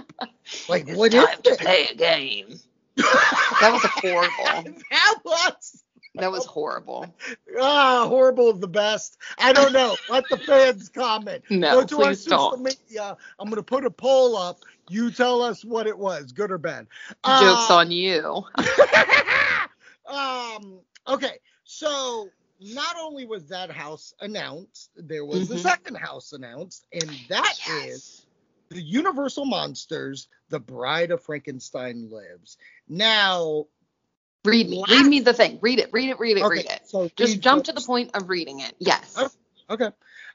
like 0.68 0.90
what 0.94 1.14
is 1.14 1.24
it 1.24 1.60
play 1.60 1.88
a 1.92 1.96
game. 1.96 2.60
That 2.98 3.72
was 3.74 3.84
a 3.84 3.88
horrible. 3.88 4.80
that 4.92 5.16
was 5.24 5.84
That 6.16 6.32
was 6.32 6.46
horrible. 6.46 7.16
Ah, 7.60 8.06
horrible 8.08 8.52
is 8.52 8.60
the 8.60 8.68
best. 8.68 9.18
I 9.38 9.54
don't 9.54 9.74
know. 9.74 9.98
Let 10.08 10.30
the 10.30 10.38
fans 10.38 10.90
comment. 10.90 11.44
No, 11.50 11.70
Go 11.70 11.84
to 11.86 12.02
our 12.02 12.14
please 12.14 12.26
social 12.30 12.58
don't. 12.58 12.58
media. 12.58 13.18
I'm 13.40 13.50
gonna 13.50 13.64
put 13.64 13.86
a 13.86 13.92
poll 13.92 14.36
up. 14.38 14.64
You 14.88 15.12
tell 15.12 15.42
us 15.42 15.64
what 15.64 15.88
it 15.88 15.98
was, 15.98 16.32
good 16.32 16.52
or 16.52 16.58
bad. 16.58 16.88
Jokes 17.32 17.70
Uh, 17.70 17.72
on 17.72 17.92
you. 17.92 18.44
um. 20.06 20.82
Okay. 21.08 21.40
So 21.64 22.34
not 22.60 22.96
only 23.00 23.26
was 23.26 23.48
that 23.50 23.72
house 23.72 24.14
announced, 24.22 24.92
there 24.96 25.26
was 25.26 25.48
the 25.48 25.58
Mhm. 25.58 25.60
second 25.60 25.96
house 25.98 26.34
announced, 26.34 26.86
and 26.94 27.20
that 27.30 27.56
is 27.66 28.26
the 28.70 28.82
Universal 28.82 29.46
Monsters: 29.46 30.28
The 30.50 30.60
Bride 30.60 31.12
of 31.12 31.24
Frankenstein 31.24 32.10
Lives. 32.10 32.58
Now, 32.88 33.66
Read 34.46 34.70
me. 34.70 34.84
Read 34.90 35.06
me 35.06 35.20
the 35.20 35.34
thing. 35.34 35.60
Read 35.62 35.80
it. 35.80 35.90
Read 35.92 36.10
it. 36.10 36.20
Read 36.20 36.38
it. 36.38 36.44
okay, 36.44 36.56
Read 36.58 36.66
it. 36.66 36.82
so 36.86 37.10
Just 37.16 37.40
jump 37.40 37.66
to 37.66 37.72
the 37.74 37.82
point 37.82 38.12
of 38.14 38.30
reading 38.30 38.60
it. 38.60 38.74
Yes. 38.80 39.18
Okay. 39.18 39.34
Okay. 39.70 39.90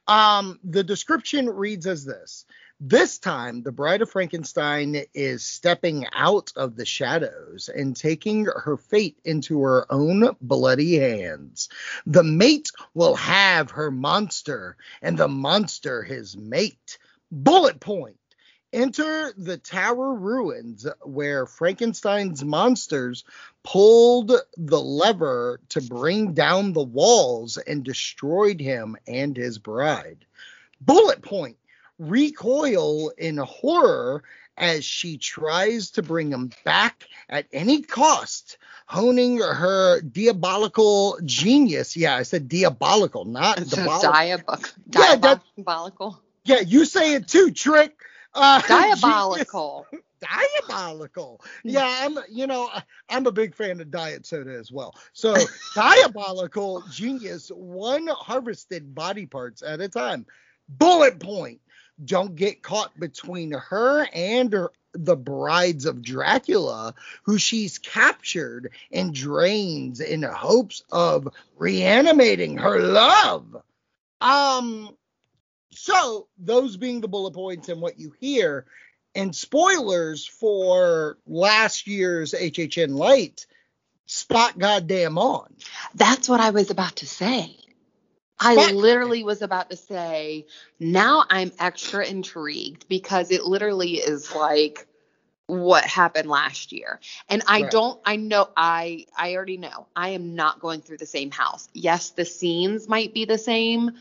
Um, 0.06 0.58
the 0.64 0.82
description 0.82 1.48
reads 1.48 1.86
as 1.86 2.04
this. 2.04 2.44
This 2.82 3.18
time, 3.18 3.62
the 3.62 3.72
Bride 3.72 4.00
of 4.00 4.10
Frankenstein 4.10 5.04
is 5.12 5.44
stepping 5.44 6.06
out 6.14 6.50
of 6.56 6.76
the 6.76 6.86
shadows 6.86 7.68
and 7.68 7.94
taking 7.94 8.46
her 8.46 8.78
fate 8.78 9.18
into 9.22 9.60
her 9.60 9.86
own 9.92 10.34
bloody 10.40 10.96
hands. 10.96 11.68
The 12.06 12.24
mate 12.24 12.70
will 12.94 13.16
have 13.16 13.72
her 13.72 13.90
monster, 13.90 14.78
and 15.02 15.18
the 15.18 15.28
monster 15.28 16.02
his 16.02 16.38
mate. 16.38 16.96
Bullet 17.30 17.80
point. 17.80 18.16
Enter 18.72 19.32
the 19.36 19.56
tower 19.58 20.14
ruins 20.14 20.86
where 21.02 21.46
Frankenstein's 21.46 22.44
monsters 22.44 23.24
pulled 23.64 24.30
the 24.56 24.80
lever 24.80 25.60
to 25.70 25.82
bring 25.82 26.34
down 26.34 26.72
the 26.72 26.82
walls 26.82 27.56
and 27.56 27.82
destroyed 27.84 28.60
him 28.60 28.96
and 29.08 29.36
his 29.36 29.58
bride. 29.58 30.24
Bullet 30.80 31.20
point 31.20 31.56
recoil 31.98 33.10
in 33.10 33.36
horror 33.38 34.22
as 34.56 34.84
she 34.84 35.18
tries 35.18 35.90
to 35.92 36.02
bring 36.02 36.30
him 36.30 36.50
back 36.64 37.04
at 37.28 37.46
any 37.52 37.82
cost, 37.82 38.56
honing 38.86 39.38
her 39.38 40.00
diabolical 40.00 41.18
genius. 41.24 41.96
Yeah, 41.96 42.14
I 42.16 42.22
said 42.22 42.48
diabolical, 42.48 43.24
not 43.24 43.56
diabolical. 43.68 44.12
diabolical. 44.12 44.58
Yeah, 44.92 45.16
Diabolical. 45.56 46.20
yeah, 46.44 46.60
you 46.60 46.84
say 46.84 47.14
it 47.14 47.26
too, 47.26 47.50
trick. 47.50 47.98
Uh, 48.34 48.60
Diabolical. 48.68 49.86
diabolical. 50.20 51.40
Yeah, 51.64 51.86
I'm 52.02 52.18
you 52.30 52.46
know, 52.46 52.68
I'm 53.08 53.26
a 53.26 53.32
big 53.32 53.54
fan 53.54 53.80
of 53.80 53.90
diet 53.90 54.26
soda 54.26 54.56
as 54.56 54.70
well. 54.70 54.94
So 55.12 55.34
diabolical 55.74 56.82
genius, 56.90 57.50
one 57.54 58.06
harvested 58.06 58.94
body 58.94 59.26
parts 59.26 59.62
at 59.62 59.80
a 59.80 59.88
time. 59.88 60.26
Bullet 60.68 61.18
point. 61.18 61.60
Don't 62.02 62.34
get 62.34 62.62
caught 62.62 62.98
between 62.98 63.52
her 63.52 64.06
and 64.14 64.50
her, 64.54 64.70
the 64.94 65.16
brides 65.16 65.84
of 65.84 66.00
Dracula, 66.02 66.94
who 67.24 67.36
she's 67.36 67.78
captured 67.78 68.70
and 68.90 69.14
drains 69.14 70.00
in 70.00 70.22
hopes 70.22 70.82
of 70.90 71.28
reanimating 71.58 72.56
her 72.56 72.80
love. 72.80 73.62
Um, 74.20 74.96
so 75.84 76.28
those 76.38 76.76
being 76.76 77.00
the 77.00 77.08
bullet 77.08 77.34
points 77.34 77.68
and 77.68 77.80
what 77.80 77.98
you 78.00 78.12
hear, 78.20 78.66
and 79.14 79.34
spoilers 79.34 80.26
for 80.26 81.18
last 81.26 81.86
year's 81.86 82.32
HHN 82.34 82.96
Light, 82.96 83.46
spot 84.06 84.58
goddamn 84.58 85.18
on. 85.18 85.54
That's 85.94 86.28
what 86.28 86.40
I 86.40 86.50
was 86.50 86.70
about 86.70 86.96
to 86.96 87.06
say. 87.06 87.56
I 88.38 88.56
Spot- 88.56 88.66
literally 88.66 89.24
was 89.24 89.42
about 89.42 89.70
to 89.70 89.76
say, 89.76 90.46
now 90.80 91.24
I'm 91.30 91.52
extra 91.58 92.06
intrigued 92.06 92.88
because 92.88 93.30
it 93.30 93.44
literally 93.44 93.94
is 93.94 94.34
like 94.34 94.86
what 95.46 95.84
happened 95.84 96.28
last 96.30 96.72
year. 96.72 97.00
And 97.28 97.42
I 97.48 97.62
Right. 97.62 97.72
don't 97.72 98.00
I 98.04 98.16
know 98.16 98.48
I 98.56 99.06
I 99.16 99.36
already 99.36 99.58
know. 99.58 99.86
I 99.96 100.10
am 100.10 100.34
not 100.36 100.60
going 100.60 100.82
through 100.82 100.98
the 100.98 101.06
same 101.06 101.30
house. 101.30 101.68
Yes, 101.74 102.10
the 102.10 102.24
scenes 102.24 102.88
might 102.88 103.14
be 103.14 103.26
the 103.26 103.38
same, 103.38 103.92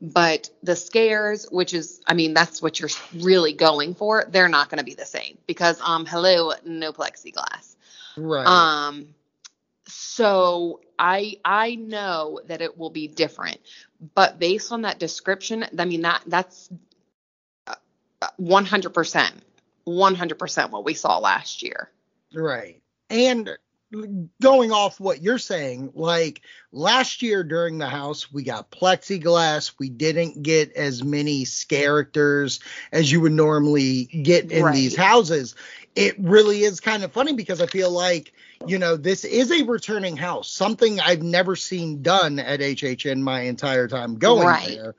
but 0.00 0.50
the 0.62 0.76
scares, 0.76 1.46
which 1.50 1.74
is 1.74 2.00
I 2.06 2.14
mean, 2.14 2.34
that's 2.34 2.62
what 2.62 2.80
you're 2.80 2.90
really 3.14 3.52
going 3.52 3.94
for, 3.94 4.24
they're 4.28 4.48
not 4.48 4.70
going 4.70 4.78
to 4.78 4.84
be 4.84 4.94
the 4.94 5.06
same 5.06 5.38
because 5.46 5.80
um 5.80 6.06
hello, 6.06 6.52
no 6.64 6.92
plexiglass. 6.92 7.76
Right. 8.16 8.46
Um, 8.46 9.14
so 9.86 10.80
I 10.98 11.38
I 11.44 11.74
know 11.74 12.40
that 12.46 12.60
it 12.60 12.76
will 12.76 12.90
be 12.90 13.08
different, 13.08 13.60
but 14.14 14.38
based 14.38 14.72
on 14.72 14.82
that 14.82 14.98
description, 14.98 15.64
I 15.78 15.84
mean 15.84 16.02
that 16.02 16.22
that's 16.26 16.68
uh, 17.66 17.74
one 18.36 18.64
hundred 18.64 18.90
percent, 18.90 19.34
one 19.84 20.14
hundred 20.14 20.38
percent 20.38 20.72
what 20.72 20.84
we 20.84 20.94
saw 20.94 21.18
last 21.18 21.62
year. 21.62 21.90
Right. 22.34 22.82
And 23.10 23.50
going 24.40 24.70
off 24.70 25.00
what 25.00 25.22
you're 25.22 25.38
saying, 25.38 25.92
like 25.94 26.42
last 26.72 27.22
year 27.22 27.42
during 27.42 27.78
the 27.78 27.88
house, 27.88 28.30
we 28.30 28.42
got 28.42 28.70
plexiglass. 28.70 29.72
We 29.78 29.88
didn't 29.88 30.42
get 30.42 30.72
as 30.74 31.02
many 31.02 31.46
characters 31.68 32.60
as 32.92 33.10
you 33.10 33.20
would 33.22 33.32
normally 33.32 34.04
get 34.04 34.50
in 34.52 34.64
Right. 34.64 34.74
these 34.74 34.96
houses. 34.96 35.54
It 35.94 36.16
really 36.18 36.62
is 36.62 36.80
kind 36.80 37.02
of 37.02 37.12
funny 37.12 37.32
because 37.32 37.62
I 37.62 37.66
feel 37.66 37.90
like, 37.90 38.32
you 38.66 38.78
know, 38.78 38.96
this 38.96 39.24
is 39.24 39.50
a 39.50 39.64
returning 39.64 40.16
house, 40.16 40.50
something 40.50 41.00
I've 41.00 41.22
never 41.22 41.56
seen 41.56 42.02
done 42.02 42.38
at 42.38 42.60
HHN 42.60 43.22
my 43.22 43.42
entire 43.42 43.88
time 43.88 44.18
going 44.18 44.46
Right. 44.46 44.76
there. 44.76 44.94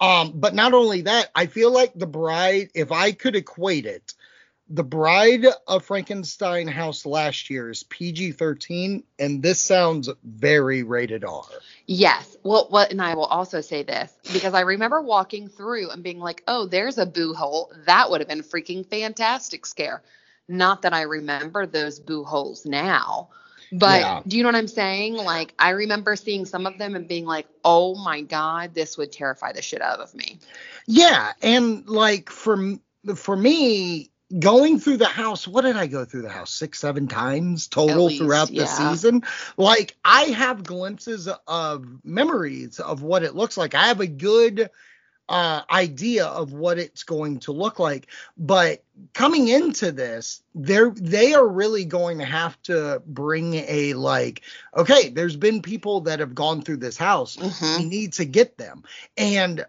Um, 0.00 0.32
but 0.34 0.54
not 0.54 0.74
only 0.74 1.02
that, 1.02 1.30
I 1.34 1.46
feel 1.46 1.70
like 1.70 1.92
the 1.94 2.06
bride, 2.06 2.70
if 2.74 2.92
I 2.92 3.12
could 3.12 3.36
equate 3.36 3.86
it, 3.86 4.12
the 4.68 4.84
Bride 4.84 5.46
of 5.68 5.84
Frankenstein 5.84 6.66
house 6.66 7.04
last 7.04 7.50
year 7.50 7.70
is 7.70 7.82
PG 7.84 8.32
13, 8.32 9.04
and 9.18 9.42
this 9.42 9.60
sounds 9.60 10.08
very 10.24 10.82
rated 10.82 11.24
R. 11.24 11.44
Yes. 11.86 12.36
Well, 12.42 12.66
what 12.70 12.90
and 12.90 13.02
I 13.02 13.14
will 13.14 13.26
also 13.26 13.60
say 13.60 13.82
this 13.82 14.12
because 14.32 14.54
I 14.54 14.60
remember 14.60 15.02
walking 15.02 15.48
through 15.48 15.90
and 15.90 16.02
being 16.02 16.18
like, 16.18 16.42
"Oh, 16.48 16.66
there's 16.66 16.98
a 16.98 17.06
boo 17.06 17.34
hole. 17.34 17.72
That 17.86 18.10
would 18.10 18.20
have 18.20 18.28
been 18.28 18.42
freaking 18.42 18.86
fantastic 18.86 19.66
scare." 19.66 20.02
Not 20.48 20.82
that 20.82 20.92
I 20.92 21.02
remember 21.02 21.66
those 21.66 21.98
boo 22.00 22.24
holes 22.24 22.64
now. 22.66 23.28
But 23.72 24.00
Yeah. 24.00 24.22
do 24.26 24.36
you 24.36 24.42
know 24.42 24.48
what 24.48 24.56
I'm 24.56 24.68
saying? 24.68 25.16
Like 25.16 25.52
I 25.58 25.70
remember 25.70 26.16
seeing 26.16 26.46
some 26.46 26.66
of 26.66 26.78
them 26.78 26.94
and 26.94 27.06
being 27.08 27.26
like, 27.26 27.48
"Oh 27.64 27.96
my 27.96 28.22
god, 28.22 28.74
this 28.74 28.96
would 28.96 29.12
terrify 29.12 29.52
the 29.52 29.62
shit 29.62 29.82
out 29.82 30.00
of 30.00 30.14
me." 30.14 30.38
Yeah, 30.86 31.32
and 31.42 31.86
like 31.88 32.30
for 32.30 32.78
for 33.14 33.36
me, 33.36 34.10
going 34.38 34.78
through 34.80 34.96
the 34.98 35.06
house, 35.06 35.46
what 35.46 35.62
did 35.62 35.76
I 35.76 35.86
go 35.86 36.04
through 36.04 36.22
the 36.22 36.28
house 36.30 36.52
six, 36.52 36.78
seven 36.78 37.08
times 37.08 37.68
total 37.68 38.06
least, 38.06 38.22
throughout 38.22 38.48
the 38.48 38.66
season? 38.66 39.22
Like 39.56 39.96
I 40.04 40.22
have 40.24 40.64
glimpses 40.64 41.28
of 41.46 41.86
memories 42.04 42.80
of 42.80 43.02
what 43.02 43.22
it 43.22 43.34
looks 43.34 43.56
like. 43.56 43.74
I 43.74 43.88
have 43.88 44.00
a 44.00 44.06
good 44.06 44.70
uh 45.26 45.62
idea 45.70 46.26
of 46.26 46.52
what 46.52 46.78
it's 46.78 47.02
going 47.02 47.38
to 47.38 47.50
look 47.50 47.78
like 47.78 48.08
but 48.36 48.84
coming 49.14 49.48
into 49.48 49.90
this 49.90 50.42
they're 50.54 50.90
they 50.90 51.32
are 51.32 51.48
really 51.48 51.86
going 51.86 52.18
to 52.18 52.26
have 52.26 52.60
to 52.60 53.02
bring 53.06 53.54
a 53.54 53.94
like 53.94 54.42
okay 54.76 55.08
there's 55.08 55.36
been 55.36 55.62
people 55.62 56.02
that 56.02 56.20
have 56.20 56.34
gone 56.34 56.60
through 56.60 56.76
this 56.76 56.98
house 56.98 57.36
Mhm. 57.36 57.78
we 57.78 57.84
need 57.86 58.12
to 58.14 58.26
get 58.26 58.58
them 58.58 58.82
and 59.16 59.64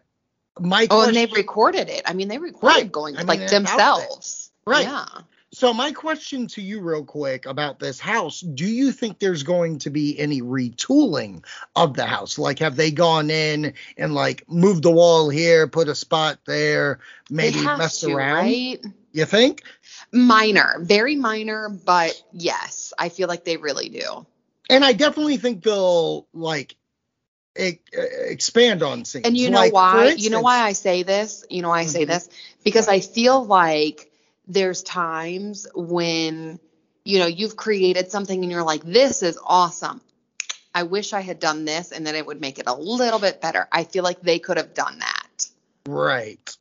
my 0.60 0.88
Oh, 0.90 1.04
and 1.08 1.16
they 1.16 1.28
question- 1.28 1.36
recorded 1.44 1.90
it. 1.90 2.04
I 2.06 2.14
mean, 2.14 2.28
they 2.28 2.38
recorded 2.38 2.76
Right. 2.76 2.92
going 2.92 3.16
I 3.16 3.20
mean, 3.20 3.28
like 3.28 3.40
it's 3.42 3.54
out 3.54 3.66
there. 3.66 3.76
themselves. 3.78 4.52
Right. 4.66 4.86
Yeah. 4.86 5.06
So 5.54 5.74
my 5.74 5.92
question 5.94 6.48
to 6.48 6.62
you 6.62 6.82
real 6.82 7.06
quick 7.06 7.46
about 7.46 7.80
this 7.80 7.98
house, 7.98 8.42
do 8.42 8.66
you 8.66 8.92
think 8.92 9.20
there's 9.20 9.44
going 9.44 9.80
to 9.80 9.90
be 9.90 10.20
any 10.20 10.42
retooling 10.42 11.46
of 11.78 11.94
the 11.94 12.06
house? 12.06 12.38
Like 12.38 12.60
have 12.60 12.76
they 12.76 12.92
gone 12.92 13.30
in 13.30 13.74
and 13.98 14.14
like 14.14 14.44
moved 14.50 14.84
the 14.84 14.92
wall 14.92 15.30
here, 15.30 15.68
put 15.68 15.88
a 15.88 15.96
spot 15.96 16.40
there, 16.46 17.00
maybe 17.30 17.62
messed 17.64 18.02
to, 18.02 18.14
around? 18.14 18.36
right? 18.46 18.84
You 19.14 19.24
think? 19.24 19.64
Minor, 20.12 20.76
very 20.82 21.16
minor, 21.16 21.70
but 21.70 22.22
yes, 22.34 22.92
I 22.98 23.08
feel 23.08 23.30
like 23.30 23.46
they 23.46 23.56
really 23.56 23.88
do. 23.88 24.26
And 24.70 24.84
I 24.84 24.92
definitely 24.94 25.38
think 25.38 25.64
they'll 25.64 26.28
like 26.34 26.76
expand 27.56 28.84
on 28.84 29.06
scenes. 29.06 29.26
And 29.26 29.38
you 29.38 29.50
know 29.50 29.60
Like, 29.60 29.74
why? 29.74 30.14
you 30.18 30.30
know 30.30 30.42
why 30.42 30.60
I 30.60 30.74
say 30.74 31.04
this? 31.04 31.46
You 31.50 31.62
know 31.62 31.70
why 31.70 31.80
I 31.80 31.86
say 31.86 32.04
Mhm. 32.04 32.08
this? 32.08 32.30
Because 32.64 32.88
I 32.88 33.00
feel 33.00 33.46
like 33.46 34.12
there's 34.48 34.84
times 34.84 35.68
when 35.74 36.60
you 37.04 37.20
know 37.20 37.28
you've 37.28 37.56
created 37.56 38.12
something 38.12 38.42
and 38.42 38.52
you're 38.52 38.64
like, 38.64 38.84
this 38.84 39.24
is 39.24 39.40
awesome. 39.44 40.02
I 40.74 40.84
wish 40.84 41.14
I 41.14 41.22
had 41.22 41.40
done 41.40 41.64
this 41.64 41.92
and 41.92 42.06
then 42.06 42.16
it 42.16 42.26
would 42.26 42.42
make 42.42 42.60
it 42.60 42.66
a 42.68 42.76
little 42.76 43.20
bit 43.20 43.40
better. 43.40 43.68
I 43.72 43.86
feel 43.86 44.04
like 44.04 44.22
they 44.22 44.40
could 44.40 44.58
have 44.58 44.74
done 44.74 45.00
that. 45.00 45.48
Right. 45.88 46.58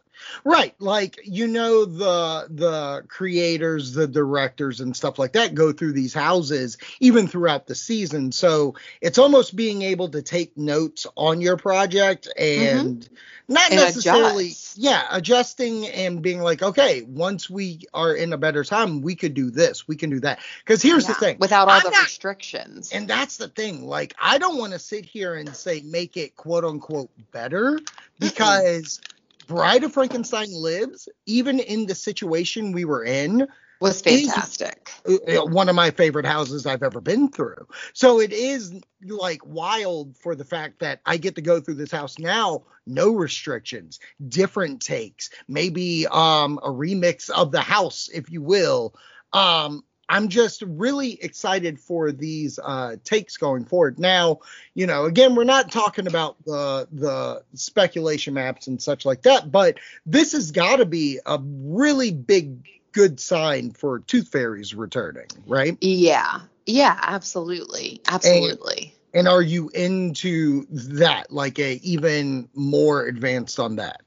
Right. 0.46 0.74
Like 0.78 1.18
you 1.24 1.46
know 1.46 1.86
the 1.86 2.46
the 2.50 3.04
creators, 3.08 3.94
the 3.94 4.06
directors 4.06 4.80
and 4.80 4.94
stuff 4.94 5.18
like 5.18 5.32
that 5.32 5.54
go 5.54 5.72
through 5.72 5.92
these 5.92 6.12
houses 6.12 6.76
even 7.00 7.26
throughout 7.26 7.66
the 7.66 7.74
season. 7.74 8.30
So 8.30 8.74
it's 9.00 9.16
almost 9.16 9.56
being 9.56 9.80
able 9.80 10.10
to 10.10 10.20
take 10.20 10.56
notes 10.58 11.06
on 11.16 11.40
your 11.40 11.56
project 11.56 12.28
mm-hmm. 12.38 12.78
and 12.78 13.08
not 13.48 13.70
And 13.70 13.80
necessarily 13.80 14.46
adjust. 14.48 14.76
yeah, 14.78 15.06
adjusting 15.10 15.86
and 15.88 16.20
being 16.22 16.40
like, 16.40 16.62
okay, 16.62 17.02
once 17.02 17.48
we 17.48 17.80
are 17.94 18.14
in 18.14 18.32
a 18.34 18.38
better 18.38 18.64
time, 18.64 19.00
we 19.02 19.14
could 19.14 19.32
do 19.34 19.50
this, 19.50 19.86
we 19.88 19.96
can 19.96 20.10
do 20.10 20.20
that. 20.20 20.40
Cuz 20.66 20.82
here's 20.82 21.06
the 21.06 21.14
thing. 21.14 21.38
Without 21.38 21.68
all 21.68 21.74
I'm 21.74 21.82
the 21.84 21.90
not- 21.90 22.04
restrictions. 22.04 22.90
and 22.92 23.08
that's 23.08 23.38
the 23.38 23.48
thing. 23.48 23.86
Like, 23.86 24.14
I 24.20 24.36
don't 24.38 24.58
want 24.58 24.72
to 24.74 24.78
sit 24.78 25.06
here 25.06 25.34
and 25.34 25.54
say 25.56 25.80
make 25.82 26.16
it 26.18 26.36
quote 26.36 26.64
unquote 26.64 27.10
better 27.32 27.80
because 28.18 29.00
Bride 29.46 29.84
of 29.84 29.92
Frankenstein 29.92 30.52
lives, 30.52 31.08
even 31.26 31.60
in 31.60 31.86
the 31.86 31.94
situation 31.94 32.72
we 32.72 32.84
were 32.84 33.04
in, 33.04 33.46
was 33.80 34.00
fantastic. 34.00 34.90
uh, 35.06 35.44
one 35.44 35.68
of 35.68 35.74
my 35.74 35.90
favorite 35.90 36.26
houses 36.26 36.64
I've 36.66 36.82
ever 36.82 37.00
been 37.00 37.28
through. 37.28 37.66
So 37.92 38.20
it 38.20 38.32
is 38.32 38.72
like 39.02 39.44
wild 39.44 40.16
for 40.16 40.34
the 40.34 40.44
fact 40.44 40.78
that 40.80 41.00
I 41.04 41.16
get 41.18 41.34
to 41.34 41.42
go 41.42 41.60
through 41.60 41.74
this 41.74 41.90
house 41.90 42.18
now, 42.18 42.64
no 42.86 43.12
restrictions, 43.12 43.98
different 44.26 44.80
takes, 44.80 45.30
maybe 45.48 46.06
um 46.06 46.58
a 46.62 46.68
remix 46.68 47.30
of 47.30 47.52
the 47.52 47.60
house, 47.60 48.08
if 48.12 48.30
you 48.30 48.42
will. 48.42 48.94
Um 49.32 49.84
I'm 50.08 50.28
just 50.28 50.62
really 50.62 51.22
excited 51.22 51.80
for 51.80 52.12
these 52.12 52.58
uh 52.62 52.96
takes 53.04 53.36
going 53.36 53.64
forward. 53.64 53.98
Now, 53.98 54.40
you 54.74 54.86
know, 54.86 55.04
again, 55.04 55.34
we're 55.34 55.44
not 55.44 55.70
talking 55.70 56.06
about 56.06 56.42
the 56.44 56.88
the 56.92 57.42
speculation 57.54 58.34
maps 58.34 58.66
and 58.66 58.80
such 58.80 59.04
like 59.04 59.22
that, 59.22 59.50
but 59.50 59.78
this 60.06 60.32
has 60.32 60.50
got 60.50 60.76
to 60.76 60.86
be 60.86 61.20
a 61.24 61.38
really 61.42 62.10
big 62.10 62.66
good 62.92 63.18
sign 63.18 63.72
for 63.72 64.00
Tooth 64.00 64.28
Fairies 64.28 64.74
returning, 64.74 65.26
right? 65.46 65.76
Yeah. 65.80 66.40
Yeah, 66.66 66.98
absolutely. 67.02 68.00
Absolutely. 68.06 68.94
And 69.12 69.28
are 69.28 69.42
you 69.42 69.68
into 69.74 70.66
that, 70.70 71.30
like 71.30 71.58
a 71.58 71.74
even 71.82 72.48
more 72.54 73.06
advanced 73.06 73.60
on 73.60 73.76
that? 73.76 74.00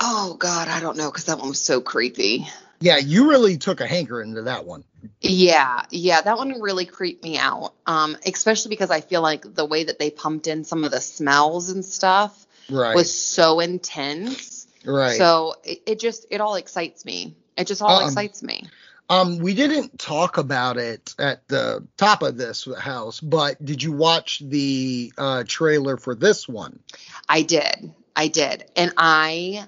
oh 0.00 0.36
God, 0.38 0.68
I 0.68 0.80
don't 0.80 0.96
know 0.96 1.10
because 1.10 1.24
that 1.24 1.38
one 1.38 1.48
was 1.48 1.60
so 1.60 1.80
creepy. 1.80 2.46
Yeah, 2.80 2.98
you 2.98 3.30
really 3.30 3.56
took 3.56 3.80
a 3.80 3.86
hanker 3.86 4.20
into 4.22 4.42
that 4.42 4.64
one. 4.66 4.84
Yeah, 5.20 5.82
yeah, 5.90 6.20
that 6.20 6.36
one 6.36 6.60
really 6.60 6.84
creeped 6.86 7.22
me 7.22 7.38
out. 7.38 7.74
Um, 7.86 8.16
especially 8.26 8.70
because 8.70 8.90
I 8.90 9.00
feel 9.00 9.22
like 9.22 9.54
the 9.54 9.64
way 9.64 9.84
that 9.84 9.98
they 9.98 10.10
pumped 10.10 10.46
in 10.46 10.64
some 10.64 10.84
of 10.84 10.90
the 10.90 11.00
smells 11.00 11.70
and 11.70 11.84
stuff 11.84 12.46
Right. 12.70 12.94
was 12.94 13.12
so 13.14 13.60
intense. 13.60 14.66
right. 14.84 15.16
So 15.18 15.54
it, 15.64 15.82
it 15.86 16.00
just 16.00 16.26
it 16.30 16.40
all 16.40 16.54
excites 16.56 17.04
me. 17.04 17.36
It 17.56 17.66
just 17.66 17.82
all 17.82 17.98
Um, 18.00 18.08
excites 18.08 18.42
me. 18.42 18.64
um, 19.08 19.38
we 19.38 19.54
didn't 19.54 19.98
talk 19.98 20.38
about 20.38 20.76
it 20.76 21.14
at 21.18 21.46
the 21.48 21.86
top 21.96 22.22
of 22.22 22.36
this 22.36 22.66
house, 22.78 23.20
but 23.20 23.62
did 23.64 23.82
you 23.82 23.92
watch 23.92 24.40
the 24.44 25.12
uh, 25.16 25.44
trailer 25.46 25.96
for 25.96 26.14
this 26.14 26.48
one? 26.48 26.80
I 27.28 27.42
did. 27.42 27.92
I 28.16 28.28
did. 28.28 28.64
And 28.76 28.92
I 28.96 29.66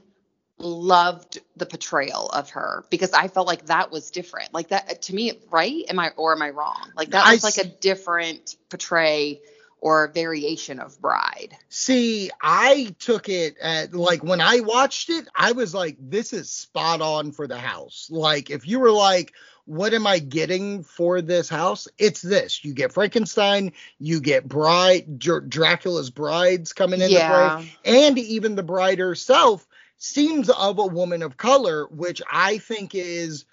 loved 0.59 1.39
the 1.57 1.67
portrayal 1.67 2.29
of 2.29 2.51
her 2.51 2.85
because 2.91 3.13
I 3.13 3.29
felt 3.29 3.47
like 3.47 3.67
that 3.67 3.91
was 3.91 4.11
different. 4.11 4.55
Like 4.55 4.69
that 4.69 5.03
to 5.03 5.15
me, 5.15 5.33
right? 5.51 5.85
Am 5.89 5.99
I 5.99 6.11
or 6.17 6.33
am 6.33 6.43
I 6.43 6.51
wrong? 6.51 6.91
Like 6.97 7.11
that 7.11 7.27
I 7.27 7.33
was 7.33 7.45
like 7.45 7.59
a 7.59 7.69
different 7.69 8.57
portray 8.71 9.41
or 9.81 10.09
variation 10.09 10.81
of 10.81 11.01
bride. 11.01 11.57
See, 11.69 12.31
I 12.41 12.95
took 12.99 13.29
it 13.29 13.59
at 13.59 13.95
like 13.95 14.25
when 14.25 14.41
I 14.41 14.61
watched 14.61 15.11
it, 15.11 15.29
I 15.35 15.53
was 15.53 15.75
like, 15.75 15.97
this 16.01 16.33
is 16.33 16.51
spot 16.51 17.01
on 17.03 17.33
for 17.33 17.47
the 17.47 17.59
house. 17.59 18.09
Like, 18.11 18.51
if 18.51 18.67
you 18.67 18.81
were 18.81 18.91
like, 18.91 19.35
what 19.67 19.93
am 19.93 20.07
I 20.07 20.21
getting 20.21 20.83
for 20.83 21.21
this 21.21 21.49
house? 21.49 21.89
It's 21.99 22.23
this. 22.23 22.65
You 22.65 22.73
get 22.73 22.93
Frankenstein, 22.93 23.73
you 23.99 24.21
get 24.21 24.49
bride, 24.49 25.19
Dr- 25.19 25.49
Dracula's 25.49 26.11
brides 26.11 26.73
coming 26.73 27.01
into 27.01 27.15
Yeah. 27.15 27.59
play, 27.85 28.05
and 28.07 28.19
even 28.19 28.55
the 28.55 28.63
bride 28.63 28.99
herself 28.99 29.67
seems 29.99 30.51
of 30.51 30.79
a 30.79 30.87
woman 30.87 31.23
of 31.23 31.37
color, 31.37 31.87
which 31.87 32.23
I 32.31 32.59
think 32.59 32.95
is 32.95 33.45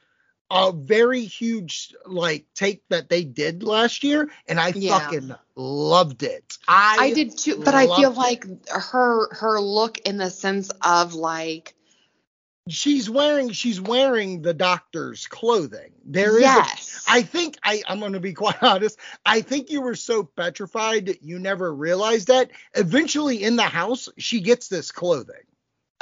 a 0.51 0.71
very 0.71 1.21
huge 1.25 1.95
like 2.05 2.45
take 2.53 2.87
that 2.89 3.09
they 3.09 3.23
did 3.23 3.63
last 3.63 4.03
year, 4.03 4.29
and 4.47 4.59
I 4.59 4.73
Yeah. 4.75 4.99
fucking 4.99 5.33
loved 5.55 6.23
it. 6.23 6.57
I 6.67 6.97
I 6.99 7.13
did 7.13 7.37
too, 7.37 7.57
but 7.63 7.73
I 7.73 7.87
feel 7.87 8.11
it. 8.11 8.17
like 8.17 8.45
her 8.69 9.33
her 9.33 9.59
look 9.59 9.99
in 9.99 10.17
the 10.17 10.29
sense 10.29 10.69
of 10.81 11.15
like 11.15 11.73
she's 12.69 13.09
wearing 13.09 13.51
she's 13.51 13.81
wearing 13.81 14.41
the 14.41 14.53
doctor's 14.53 15.27
clothing. 15.27 15.91
There 16.05 16.35
is 16.37 16.41
yes. 16.41 17.03
a, 17.07 17.11
I 17.11 17.21
think 17.23 17.57
I 17.63 17.81
I'm 17.87 17.99
going 17.99 18.13
to 18.13 18.19
be 18.19 18.33
quite 18.33 18.61
honest. 18.61 18.99
I 19.25 19.41
think 19.41 19.71
you 19.71 19.81
were 19.81 19.95
so 19.95 20.23
petrified 20.23 21.07
that 21.07 21.23
you 21.23 21.39
never 21.39 21.73
realized 21.73 22.27
that. 22.27 22.51
Eventually 22.75 23.43
in 23.43 23.55
the 23.55 23.63
house 23.63 24.07
she 24.17 24.41
gets 24.41 24.67
this 24.67 24.91
clothing. 24.91 25.43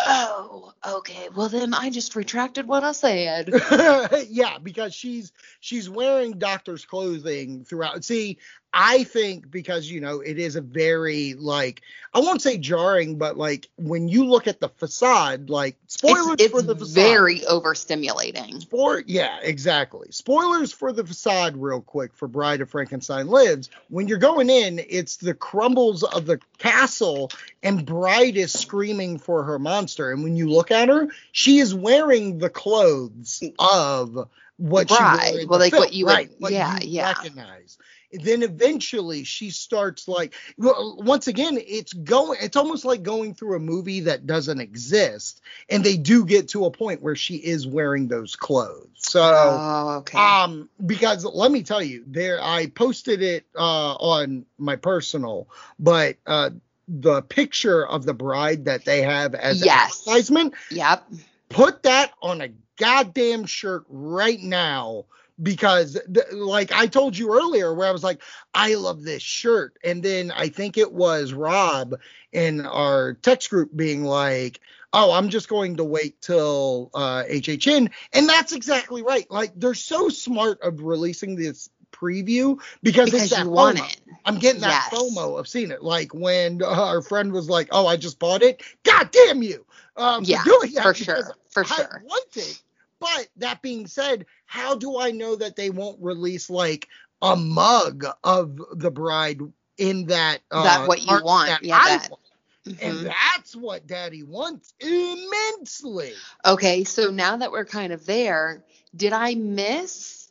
Oh, 0.07 0.73
okay. 0.85 1.29
Well 1.35 1.49
then 1.49 1.73
I 1.73 1.89
just 1.89 2.15
retracted 2.15 2.67
what 2.67 2.83
I 2.83 2.91
said. 2.91 3.49
yeah, 4.29 4.57
because 4.61 4.93
she's 4.93 5.31
she's 5.59 5.89
wearing 5.89 6.37
doctor's 6.37 6.85
clothing 6.85 7.63
throughout. 7.65 8.03
See, 8.03 8.37
I 8.73 9.03
think 9.03 9.51
because 9.51 9.89
you 9.91 9.99
know 9.99 10.21
it 10.21 10.39
is 10.39 10.55
a 10.55 10.62
very 10.62 11.34
like 11.34 11.81
I 12.13 12.19
won't 12.19 12.41
say 12.41 12.57
jarring, 12.57 13.17
but 13.17 13.38
like 13.38 13.67
when 13.77 14.07
you 14.07 14.25
look 14.25 14.47
at 14.47 14.60
the 14.62 14.69
facade, 14.69 15.49
like 15.49 15.75
spoilers 15.88 16.36
it's 16.39 16.51
for 16.51 16.62
the 16.62 16.75
facade. 16.75 16.93
very 16.93 17.39
overstimulating. 17.41 18.62
Spoil 18.62 19.01
yeah, 19.05 19.39
exactly. 19.41 20.07
Spoilers 20.12 20.71
for 20.71 20.93
the 20.93 21.05
facade, 21.05 21.57
real 21.57 21.81
quick, 21.81 22.13
for 22.15 22.27
Bride 22.27 22.62
of 22.62 22.69
Frankenstein 22.69 23.27
Lives. 23.27 23.69
When 23.89 24.07
you're 24.07 24.17
going 24.17 24.49
in, 24.49 24.79
it's 24.89 25.17
the 25.17 25.34
crumbles 25.34 26.03
of 26.03 26.25
the 26.25 26.39
castle, 26.57 27.29
and 27.62 27.86
Bride 27.86 28.38
is 28.38 28.53
screaming 28.53 29.17
for 29.17 29.43
her 29.43 29.60
monster. 29.60 30.12
And 30.12 30.23
when 30.23 30.36
you 30.38 30.49
look 30.49 30.71
at 30.71 30.88
her, 30.88 31.10
she 31.34 31.60
is 31.60 31.75
wearing 31.75 32.38
the 32.38 32.49
clothes 32.49 33.43
of 33.60 34.29
what 34.57 34.89
she 34.89 34.95
Bride. 34.95 35.36
in 35.41 35.47
Well, 35.49 35.60
like 35.60 35.71
film. 35.71 35.81
what 35.81 35.93
you 35.93 36.05
would- 36.05 36.13
right, 36.13 36.31
yeah, 36.39 36.79
yeah. 36.81 37.07
recognize. 37.07 37.77
Then 38.13 38.43
eventually 38.43 39.24
she 39.24 39.50
starts 39.50 40.08
like 40.08 40.34
well, 40.58 40.97
once 41.00 41.28
again 41.28 41.58
it's 41.60 41.93
going 41.93 42.38
it's 42.41 42.56
almost 42.58 42.86
like 42.86 43.04
going 43.04 43.34
through 43.34 43.56
a 43.56 43.60
movie 43.60 44.02
that 44.02 44.26
doesn't 44.26 44.60
exist 44.60 45.41
and 45.69 45.84
they 45.84 45.97
do 45.97 46.26
get 46.26 46.50
to 46.50 46.65
a 46.65 46.71
point 46.71 47.02
where 47.02 47.15
she 47.15 47.36
is 47.36 47.65
wearing 47.67 48.08
those 48.08 48.36
clothes 48.36 48.89
so 48.95 49.62
oh, 49.63 49.95
okay. 49.97 50.17
um 50.19 50.69
because 50.86 51.26
let 51.26 51.52
me 51.52 51.63
tell 51.63 51.82
you 51.82 52.04
there 52.08 52.39
i 52.43 52.67
posted 52.67 53.21
it 53.21 53.45
uh 53.58 53.93
on 53.95 54.45
my 54.58 54.76
personal 54.76 55.47
but 55.80 56.17
uh 56.28 56.50
the 56.88 57.21
picture 57.21 57.86
of 57.88 58.06
the 58.06 58.13
bride 58.13 58.65
that 58.65 58.84
they 58.86 59.02
have 59.02 59.34
as 59.36 59.63
Yes. 59.63 60.04
advertisement 60.04 60.54
Yep. 60.69 61.04
put 61.50 61.84
that 61.84 62.12
on 62.21 62.41
a 62.41 62.50
goddamn 62.78 63.45
shirt 63.45 63.86
right 63.89 64.39
now 64.41 65.06
because 65.41 65.99
th- 66.13 66.32
like 66.34 66.71
I 66.71 66.88
told 66.88 67.17
you 67.17 67.34
earlier 67.34 67.73
where 67.73 67.88
I 67.88 67.91
was 67.91 68.04
like 68.04 68.21
I 68.54 68.75
love 68.75 69.04
this 69.04 69.21
shirt 69.23 69.77
and 69.84 70.04
then 70.04 70.32
I 70.32 70.49
think 70.49 70.77
it 70.77 70.91
was 70.91 71.34
Rob 71.34 71.95
in 72.32 72.65
our 72.65 73.13
text 73.13 73.49
group 73.49 73.75
being 73.75 74.04
like 74.04 74.60
oh 74.93 75.12
I'm 75.12 75.30
just 75.30 75.47
going 75.49 75.77
to 75.77 75.84
wait 75.84 76.21
till 76.21 76.89
uh 76.93 77.23
HHN 77.30 77.91
and 78.13 78.30
that's 78.30 78.54
exactly 78.54 79.01
right 79.04 79.30
like 79.32 79.54
they're 79.56 79.73
so 79.73 80.10
smart 80.10 80.62
of 80.62 80.82
releasing 80.82 81.36
this 81.36 81.69
preview 81.91 82.60
because, 82.84 83.13
Because 83.13 83.30
it's 83.30 83.30
that 83.30 83.47
want 83.47 83.77
FOMO. 83.77 83.80
it. 83.80 84.01
I'm 84.25 84.38
getting 84.39 84.62
that 84.62 84.77
Yes. 84.77 84.91
FOMO 84.91 85.39
of 85.39 85.47
seeing 85.47 85.71
it 85.71 85.84
like 85.84 86.13
when 86.13 86.62
uh, 86.62 86.67
our 86.67 87.01
friend 87.01 87.32
was 87.32 87.49
like 87.49 87.69
oh 87.71 87.88
I 87.88 87.97
just 87.97 88.19
bought 88.19 88.41
it 88.43 88.62
god 88.84 89.12
damn 89.12 89.41
you 89.41 89.65
um, 89.97 90.25
Yeah, 90.25 90.38
for 90.38 90.38
doing 90.38 90.73
that 90.73 90.84
for 90.84 90.93
sure. 90.93 91.36
For 91.51 91.63
I 91.63 91.75
sure. 91.75 92.04
want 92.04 92.38
it. 92.38 92.58
But 93.01 93.27
that 93.37 93.61
being 93.61 93.87
said, 93.87 94.25
how 94.45 94.75
do 94.75 94.97
I 94.99 95.11
know 95.11 95.35
that 95.35 95.57
they 95.57 95.69
won't 95.71 95.97
release 96.01 96.49
like 96.49 96.87
a 97.21 97.35
mug 97.35 98.05
of 98.23 98.61
the 98.73 98.91
bride 98.91 99.41
in 99.77 100.05
that 100.07 100.39
uh, 100.51 100.63
That 100.63 100.87
what 100.87 101.01
you 101.01 101.19
want. 101.23 101.47
that 101.49 101.63
Yeah, 101.63 101.79
that- 101.83 102.09
want? 102.09 102.21
Mhm. 102.67 102.77
And 102.79 103.05
that's 103.07 103.55
what 103.55 103.87
Daddy 103.87 104.21
wants 104.21 104.71
immensely. 104.79 106.13
Okay, 106.45 106.83
so 106.83 107.09
now 107.09 107.37
that 107.37 107.51
we're 107.51 107.65
kind 107.65 107.91
of 107.91 108.05
there, 108.05 108.63
did 108.95 109.13
I 109.13 109.33
miss? 109.33 110.29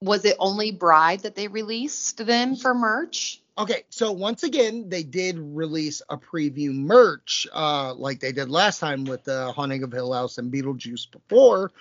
Was 0.00 0.24
it 0.24 0.36
only 0.38 0.70
Bride 0.72 1.20
that 1.20 1.34
they 1.34 1.48
released 1.48 2.24
then 2.24 2.56
for 2.56 2.74
merch? 2.74 3.42
Okay, 3.58 3.84
so 3.90 4.12
once 4.12 4.42
again, 4.42 4.88
they 4.88 5.02
did 5.02 5.38
release 5.38 6.00
a 6.08 6.16
preview 6.18 6.74
merch, 6.74 7.46
uh, 7.52 7.94
like 7.94 8.20
they 8.20 8.32
did 8.32 8.50
last 8.50 8.78
time 8.80 9.04
with 9.04 9.24
the 9.24 9.52
Haunting 9.52 9.82
of 9.82 9.92
Hill 9.92 10.12
House 10.12 10.38
and 10.38 10.52
Beetlejuice 10.52 11.10
before. 11.10 11.72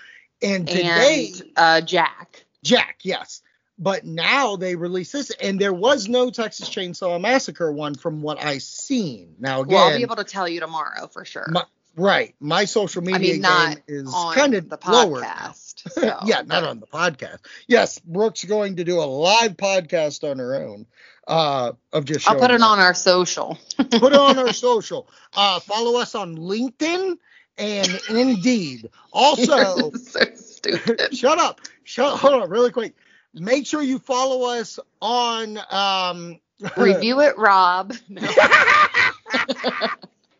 And 0.45 0.67
today, 0.67 1.31
and 1.33 1.51
uh, 1.55 1.81
Jack. 1.81 2.45
Jack, 2.63 2.99
yes. 3.01 3.41
But 3.77 4.05
now 4.05 4.55
they 4.55 4.75
release 4.75 5.11
this, 5.11 5.31
and 5.31 5.59
there 5.59 5.73
was 5.73 6.07
no 6.07 6.29
Texas 6.29 6.69
Chainsaw 6.69 7.19
Massacre 7.19 7.71
one 7.71 7.95
from 7.95 8.21
what 8.21 8.41
I 8.41 8.59
seen. 8.59 9.35
Now 9.39 9.61
again, 9.61 9.75
Well, 9.75 9.87
I'll 9.89 9.97
be 9.97 10.03
able 10.03 10.15
to 10.15 10.23
tell 10.23 10.47
you 10.47 10.61
tomorrow 10.61 11.07
for 11.07 11.25
sure. 11.25 11.45
my, 11.49 11.63
right, 11.97 12.33
my 12.39 12.63
social 12.65 13.01
media 13.01 13.17
I 13.17 13.33
mean, 13.33 13.41
not 13.41 13.85
game 13.87 14.05
is 14.05 14.13
kind 14.33 14.53
of 14.53 14.69
the 14.69 14.77
podcast. 14.77 15.63
So, 15.91 16.17
yeah, 16.25 16.41
not 16.41 16.63
on 16.63 16.79
the 16.79 16.87
podcast. 16.87 17.39
Yes, 17.67 17.99
Brooke's 17.99 18.43
going 18.43 18.77
to 18.77 18.83
do 18.83 18.99
a 18.99 19.05
live 19.05 19.55
podcast 19.55 20.29
on 20.29 20.39
her 20.39 20.55
own. 20.55 20.87
Uh, 21.27 21.73
of 21.93 22.05
just 22.05 22.27
I'll 22.29 22.39
put 22.39 22.49
it 22.49 22.61
up. 22.61 22.69
on 22.71 22.79
our 22.79 22.93
social. 22.95 23.59
put 23.77 23.93
it 23.93 24.13
on 24.13 24.39
our 24.39 24.53
social. 24.53 25.07
Uh, 25.35 25.59
follow 25.59 25.99
us 25.99 26.15
on 26.15 26.37
LinkedIn 26.37 27.17
and 27.57 27.99
Indeed. 28.09 28.89
Also, 29.13 29.91
so 29.95 30.19
shut 31.11 31.37
up. 31.39 31.61
Shut 31.83 32.17
hold 32.19 32.41
on 32.43 32.49
really 32.49 32.71
quick. 32.71 32.95
Make 33.33 33.65
sure 33.67 33.81
you 33.81 33.99
follow 33.99 34.49
us 34.57 34.79
on 35.01 35.59
um 35.69 36.39
Review 36.77 37.19
it, 37.21 37.37
Rob. 37.37 37.93
No. 38.09 38.21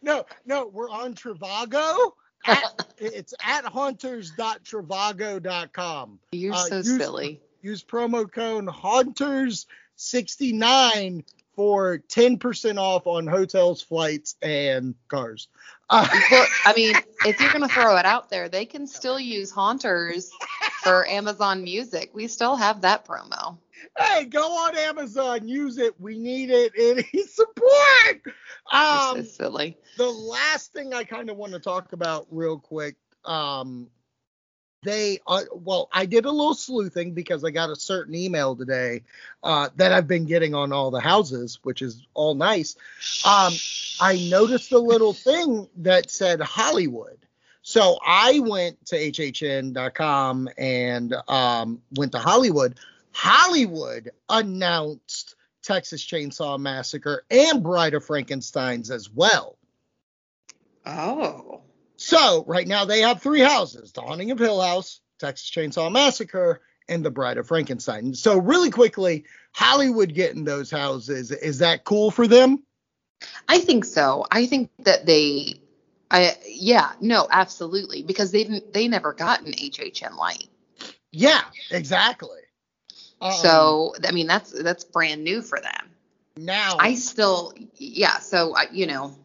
no, 0.01 0.25
no, 0.45 0.67
we're 0.67 0.89
on 0.89 1.13
Trivago. 1.13 2.11
At, 2.47 2.85
it's 2.99 3.33
at 3.43 3.65
hunters.trivago.com. 3.65 6.19
You're 6.31 6.53
Uh, 6.53 6.57
so 6.63 6.75
use- 6.77 6.95
silly. 6.97 7.41
Use 7.61 7.83
promo 7.83 8.31
code 8.31 8.65
Hunters69 8.67 11.23
for 11.55 11.97
10% 12.09 12.77
off 12.77 13.07
on 13.07 13.25
hotels, 13.27 13.81
flights, 13.81 14.35
and 14.43 14.93
cars. 15.07 15.47
Uh, 15.89 16.07
Well, 16.31 16.47
I 16.65 16.73
mean, 16.75 16.95
if 17.25 17.39
you're 17.39 17.51
gonna 17.51 17.67
throw 17.67 17.97
it 17.97 18.05
out 18.05 18.29
there, 18.29 18.49
they 18.49 18.65
can 18.65 18.87
still 18.87 19.19
use 19.19 19.51
Haunters 19.51 20.31
for 20.83 21.07
Amazon 21.07 21.63
Music. 21.63 22.11
We 22.13 22.27
still 22.27 22.55
have 22.55 22.81
that 22.81 23.05
promo. 23.05 23.57
hey, 23.97 24.25
go 24.25 24.41
on 24.41 24.77
Amazon, 24.77 25.47
use 25.47 25.77
it. 25.77 25.99
We 25.99 26.17
need 26.17 26.49
it. 26.49 26.73
It 26.75 27.05
is 27.13 27.35
support. 27.35 28.35
Um, 28.71 29.17
so 29.17 29.23
silly. 29.23 29.77
the 29.97 30.09
last 30.09 30.73
thing 30.73 30.93
I 30.93 31.03
kind 31.03 31.29
of 31.29 31.37
want 31.37 31.53
to 31.53 31.59
talk 31.59 31.93
about 31.93 32.27
real 32.31 32.57
quick, 32.59 32.95
um, 33.25 33.87
they 34.85 35.19
uh, 35.27 35.41
well, 35.51 35.89
I 35.91 36.05
did 36.05 36.25
a 36.25 36.31
little 36.31 36.53
sleuthing 36.53 37.13
because 37.13 37.43
I 37.43 37.49
got 37.49 37.69
a 37.69 37.75
certain 37.75 38.15
email 38.15 38.55
today 38.55 39.01
uh, 39.43 39.69
that 39.75 39.91
I've 39.91 40.07
been 40.07 40.25
getting 40.25 40.53
on 40.53 40.71
all 40.71 40.91
the 40.91 41.01
houses, 41.01 41.59
which 41.63 41.81
is 41.81 42.05
all 42.13 42.35
nice. 42.35 42.77
Um, 43.25 43.53
I 43.99 44.27
noticed 44.29 44.71
a 44.71 44.79
little 44.79 45.13
thing 45.27 45.67
that 45.77 46.09
said 46.09 46.39
Hollywood. 46.39 47.17
So 47.63 47.97
I 48.05 48.39
went 48.39 48.85
to 48.87 48.95
hhn.com 48.95 50.49
and 50.55 51.15
um, 51.27 51.81
went 51.95 52.11
to 52.11 52.19
Hollywood. 52.19 52.77
Hollywood 53.11 54.11
announced 54.29 55.35
Texas 55.63 56.05
Chainsaw 56.05 56.59
Massacre 56.59 57.23
and 57.31 57.63
Bride 57.63 57.95
of 57.95 58.05
Frankenstein's 58.05 58.91
as 58.91 59.09
well. 59.09 59.57
Oh. 60.85 61.64
So 61.97 62.43
right 62.47 62.67
now 62.67 62.85
they 62.85 63.01
have 63.01 63.21
three 63.21 63.41
houses: 63.41 63.91
The 63.91 64.01
Haunting 64.01 64.31
of 64.31 64.39
Hill 64.39 64.61
House, 64.61 65.01
Texas 65.19 65.49
Chainsaw 65.49 65.91
Massacre, 65.91 66.61
and 66.87 67.03
The 67.03 67.11
Bride 67.11 67.37
of 67.37 67.47
Frankenstein. 67.47 68.13
So 68.13 68.37
really 68.37 68.69
quickly, 68.69 69.25
Hollywood 69.53 70.13
getting 70.13 70.43
those 70.43 70.69
houses 70.69 71.31
is 71.31 71.59
that 71.59 71.83
cool 71.83 72.11
for 72.11 72.27
them? 72.27 72.63
I 73.47 73.59
think 73.59 73.85
so. 73.85 74.25
I 74.29 74.45
think 74.45 74.69
that 74.79 75.05
they, 75.05 75.61
I 76.11 76.35
yeah, 76.47 76.91
no, 77.01 77.27
absolutely, 77.29 78.03
because 78.03 78.31
they 78.31 78.43
didn't, 78.43 78.73
they 78.73 78.87
never 78.87 79.13
got 79.13 79.41
an 79.41 79.53
HHN 79.53 80.15
light. 80.17 80.47
Yeah, 81.11 81.41
exactly. 81.71 82.41
Um, 83.21 83.31
so 83.31 83.95
I 84.07 84.11
mean, 84.11 84.27
that's 84.27 84.51
that's 84.51 84.83
brand 84.83 85.23
new 85.23 85.41
for 85.41 85.59
them. 85.59 85.89
now, 86.37 86.75
I 86.77 86.95
still, 86.95 87.53
yeah. 87.77 88.19
So 88.19 88.53
I, 88.55 88.67
you 88.71 88.85
know, 88.85 89.15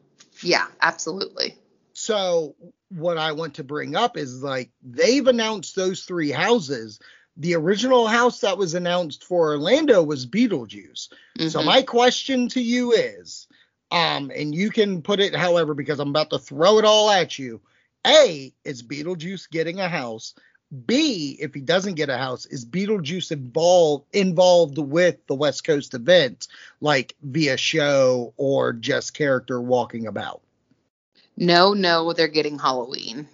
yeah, 0.43 0.67
absolutely. 0.81 1.57
So 2.11 2.57
what 2.89 3.19
I 3.19 3.31
want 3.31 3.55
to 3.55 3.65
bring 3.65 3.95
up 3.95 4.17
is 4.17 4.43
like 4.43 4.71
they've 4.83 5.27
announced 5.29 5.77
those 5.77 6.03
three 6.03 6.33
houses. 6.33 6.99
The 7.37 7.55
original 7.55 8.09
house 8.09 8.41
that 8.41 8.59
was 8.59 8.75
announced 8.75 9.23
for 9.23 9.53
Orlando 9.53 10.03
was 10.03 10.27
Beetlejuice. 10.27 11.09
So 11.49 11.61
Mhm. 11.61 11.65
my 11.65 11.83
question 11.83 12.49
to 12.49 12.61
you 12.61 12.93
is, 12.93 13.47
um, 13.93 14.33
and 14.35 14.53
you 14.53 14.71
can 14.71 15.03
put 15.03 15.21
it 15.21 15.37
however 15.37 15.73
because 15.73 16.01
I'm 16.01 16.09
about 16.09 16.31
to 16.31 16.41
throw 16.41 16.79
it 16.79 16.85
all 16.85 17.11
at 17.11 17.39
you. 17.39 17.61
A, 18.05 18.53
is 18.65 18.83
Beetlejuice 18.83 19.49
getting 19.49 19.79
a 19.79 19.89
house? 19.89 20.35
B, 20.87 21.37
if 21.41 21.55
he 21.55 21.61
doesn't 21.61 21.95
get 21.95 22.11
a 22.11 22.19
house, 22.19 22.45
is 22.47 22.67
Beetlejuice 22.67 23.31
involved 23.31 24.07
involved 24.13 24.79
with 24.79 25.25
the 25.29 25.35
West 25.37 25.63
Coast 25.63 25.95
event, 25.95 26.49
like 26.81 27.15
via 27.23 27.57
show 27.57 28.35
or 28.37 28.73
just 28.73 29.15
character 29.15 29.61
walking 29.61 30.09
about? 30.09 30.43
No, 31.41 31.73
no, 31.73 32.13
they're 32.13 32.29
getting 32.29 32.59
Halloween. 32.59 33.27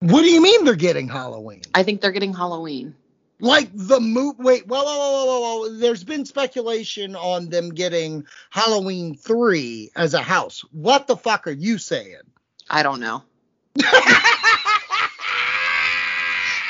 What 0.00 0.22
do 0.22 0.28
you 0.28 0.42
mean 0.42 0.64
they're 0.64 0.74
getting 0.74 1.08
Halloween? 1.08 1.62
I 1.72 1.84
think 1.84 2.00
they're 2.00 2.10
getting 2.10 2.34
Halloween. 2.34 2.96
Like 3.38 3.70
the 3.72 4.00
move. 4.00 4.38
Wait, 4.38 4.66
whoa, 4.66 4.82
whoa, 4.82 4.96
whoa, 4.96 5.24
whoa, 5.24 5.40
whoa. 5.40 5.78
There's 5.78 6.02
been 6.02 6.24
speculation 6.24 7.14
on 7.14 7.48
them 7.48 7.70
getting 7.70 8.26
Halloween 8.50 9.14
three 9.14 9.90
as 9.94 10.14
a 10.14 10.22
house. 10.22 10.64
What 10.72 11.06
the 11.06 11.16
fuck 11.16 11.46
are 11.46 11.52
you 11.52 11.78
saying? 11.78 12.22
I 12.68 12.82
don't 12.82 12.98
know. 13.00 13.22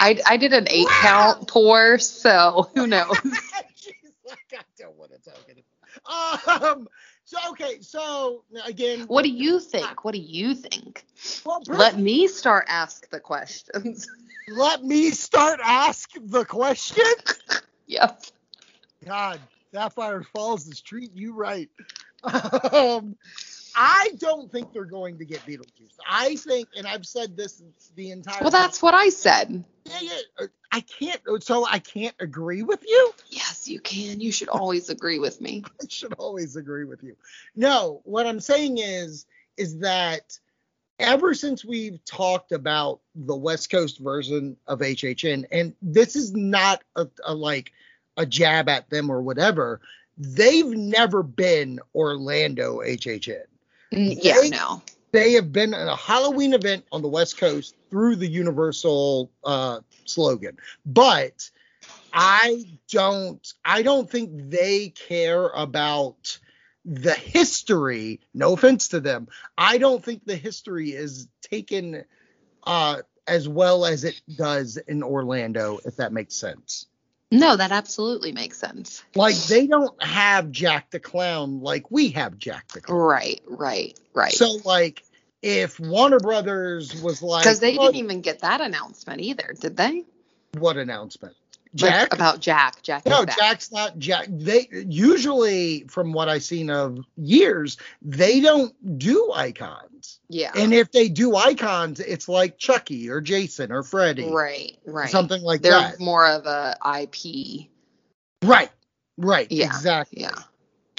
I, 0.05 0.21
I 0.27 0.37
did 0.37 0.53
an 0.53 0.67
eight 0.69 0.88
count 0.88 1.49
pour, 1.49 1.99
so 1.99 2.71
who 2.75 2.87
knows? 2.87 3.07
Jeez, 3.17 3.95
like, 4.27 4.38
I 4.53 4.62
don't 4.79 4.97
want 4.97 5.12
to 5.12 5.31
talk 5.31 5.47
about. 5.49 6.62
Um. 6.62 6.88
So 7.33 7.38
okay. 7.53 7.79
So 7.81 8.45
again, 8.66 9.07
What 9.09 9.23
do 9.25 9.31
you 9.31 9.59
think? 9.59 10.05
What 10.05 10.12
do 10.14 10.21
you 10.21 10.55
think? 10.55 11.07
well, 11.47 11.62
Let 11.66 11.99
me 11.99 12.29
start 12.29 12.66
ask 12.68 13.09
the 13.09 13.21
questions. 13.21 14.11
let 14.49 14.85
me 14.85 15.11
start 15.12 15.59
ask 15.64 16.11
the 16.21 16.45
question. 16.45 17.05
yep. 17.87 18.21
God, 19.07 19.40
Sapphire 19.73 20.23
Falls 20.23 20.66
is 20.66 20.83
treating 20.83 21.16
you 21.16 21.35
right. 21.35 21.71
Um, 22.73 23.16
I 23.75 24.11
don't 24.19 24.51
think 24.51 24.73
they're 24.73 24.85
going 24.85 25.19
to 25.19 25.25
get 25.25 25.41
Beetlejuice. 25.47 25.97
I 26.09 26.37
think, 26.37 26.69
and 26.77 26.87
I've 26.87 27.07
said 27.07 27.37
this 27.37 27.63
the 27.95 28.11
entire. 28.11 28.43
Well, 28.43 28.51
that's 28.51 28.83
what 28.83 28.95
I 28.95 29.09
said. 29.09 29.65
Yeah, 29.85 29.99
yeah. 30.01 30.19
uh, 30.41 30.47
I 30.71 30.81
can't. 30.81 31.21
So 31.41 31.67
I 31.67 31.79
can't 31.79 32.15
agree 32.21 32.63
with 32.63 32.85
you. 32.87 33.13
Yes, 33.29 33.69
you 33.69 33.81
can. 33.81 34.21
You 34.21 34.33
should 34.33 34.49
always 34.49 34.91
agree 34.91 35.19
with 35.19 35.41
me. 35.41 35.65
I 35.83 35.87
should 35.89 36.15
always 36.15 36.57
agree 36.57 36.85
with 36.85 37.03
you. 37.03 37.17
No, 37.57 38.01
what 38.05 38.27
I'm 38.27 38.41
saying 38.41 38.79
is, 38.79 39.27
is 39.57 39.79
that 39.79 40.39
ever 40.99 41.35
since 41.35 41.65
we've 41.65 42.03
talked 42.05 42.53
about 42.53 43.01
the 43.15 43.37
West 43.37 43.71
Coast 43.71 43.99
version 43.99 44.57
of 44.67 44.81
HHN, 44.81 45.47
and 45.51 45.75
this 45.83 46.17
is 46.17 46.33
not 46.33 46.83
a, 46.97 47.09
a 47.25 47.35
like 47.35 47.73
a 48.17 48.27
jab 48.27 48.69
at 48.69 48.91
them 48.91 49.11
or 49.11 49.23
whatever, 49.23 49.81
they've 50.17 50.69
never 50.69 51.23
been 51.23 51.81
Orlando 51.95 52.81
HHN. 52.81 53.45
Mm, 53.93 54.19
Yeah, 54.23 54.41
They- 54.41 54.51
no. 54.51 54.83
They 55.13 55.33
have 55.33 55.53
been 55.53 55.75
at 55.75 55.89
a 55.89 55.95
Halloween 55.95 56.55
event 56.55 56.87
on 56.91 57.03
the 57.03 57.09
West 57.09 57.37
Coast 57.37 57.75
through 57.91 58.17
the 58.17 58.27
Universal 58.27 59.31
uh, 59.45 59.81
slogan, 60.07 60.57
but 60.87 61.51
I 62.15 62.79
don't. 62.91 63.47
I 63.63 63.83
don't 63.83 64.11
think 64.11 64.31
they 64.51 64.89
care 64.89 65.49
about 65.49 66.39
the 66.87 67.13
history. 67.13 68.21
No 68.33 68.55
offense 68.55 68.89
to 68.89 69.01
them. 69.01 69.29
I 69.59 69.77
don't 69.77 70.03
think 70.03 70.25
the 70.25 70.37
history 70.37 70.93
is 70.93 71.29
taken 71.43 72.05
uh, 72.65 73.03
as 73.27 73.47
well 73.49 73.85
as 73.85 74.05
it 74.05 74.21
does 74.35 74.79
in 74.79 75.03
Orlando, 75.03 75.79
if 75.85 75.97
that 75.97 76.13
makes 76.15 76.35
sense. 76.35 76.87
No, 77.33 77.57
that 77.57 77.73
absolutely 77.73 78.31
makes 78.33 78.59
sense. 78.59 79.03
Like 79.14 79.35
they 79.35 79.66
don't 79.66 80.01
have 80.03 80.51
Jack 80.51 80.90
the 80.90 81.01
Clown 81.01 81.61
like 81.61 81.90
we 81.90 82.11
have 82.11 82.37
Jack 82.38 82.68
the 82.68 82.83
Clown. 82.83 82.99
Right, 82.99 83.42
right, 83.47 83.99
right. 84.12 84.33
So 84.33 84.59
like 84.64 85.03
if 85.40 85.81
Warner 85.81 86.21
Brothers 86.21 87.01
was 87.03 87.23
like 87.23 87.45
Because 87.45 87.61
they 87.61 87.77
"Oh, 87.79 87.87
didn't 87.87 87.97
even 87.97 88.21
get 88.21 88.40
that 88.40 88.61
announcement 88.61 89.23
either, 89.23 89.55
did 89.59 89.77
they? 89.77 90.05
what 90.59 90.77
announcement? 90.77 91.35
Like, 91.81 91.90
Jack? 91.90 92.14
about 92.14 92.40
Jack. 92.40 92.83
Jack. 92.83 93.07
no. 93.07 93.25
Jack's 93.25 93.73
not 93.73 93.99
Jack. 93.99 94.27
They 94.29 94.68
usually, 94.71 95.85
from 95.88 96.12
what 96.12 96.29
I've 96.29 96.42
seen 96.42 96.68
of 96.68 96.99
years, 97.16 97.79
they 98.03 98.40
don't 98.40 98.99
do 98.99 99.33
icons. 99.35 100.21
Yeah. 100.33 100.51
And 100.55 100.73
if 100.73 100.90
they 100.90 101.11
do 101.11 101.37
icons, 101.37 102.01
it's 102.01 102.27
like 102.27 102.57
Chucky 102.57 103.11
or 103.11 103.21
Jason 103.21 103.71
or 103.71 103.83
Freddy, 103.83 104.31
right, 104.31 104.79
right. 104.87 105.11
something 105.11 105.42
like 105.42 105.61
that. 105.61 105.99
They're 105.99 106.07
more 106.07 106.27
of 106.27 106.47
a 106.47 106.75
IP. 107.03 107.68
Right, 108.42 108.71
right, 109.18 109.47
Yeah, 109.53 109.66
exactly. 109.66 110.23
Yeah. 110.23 110.33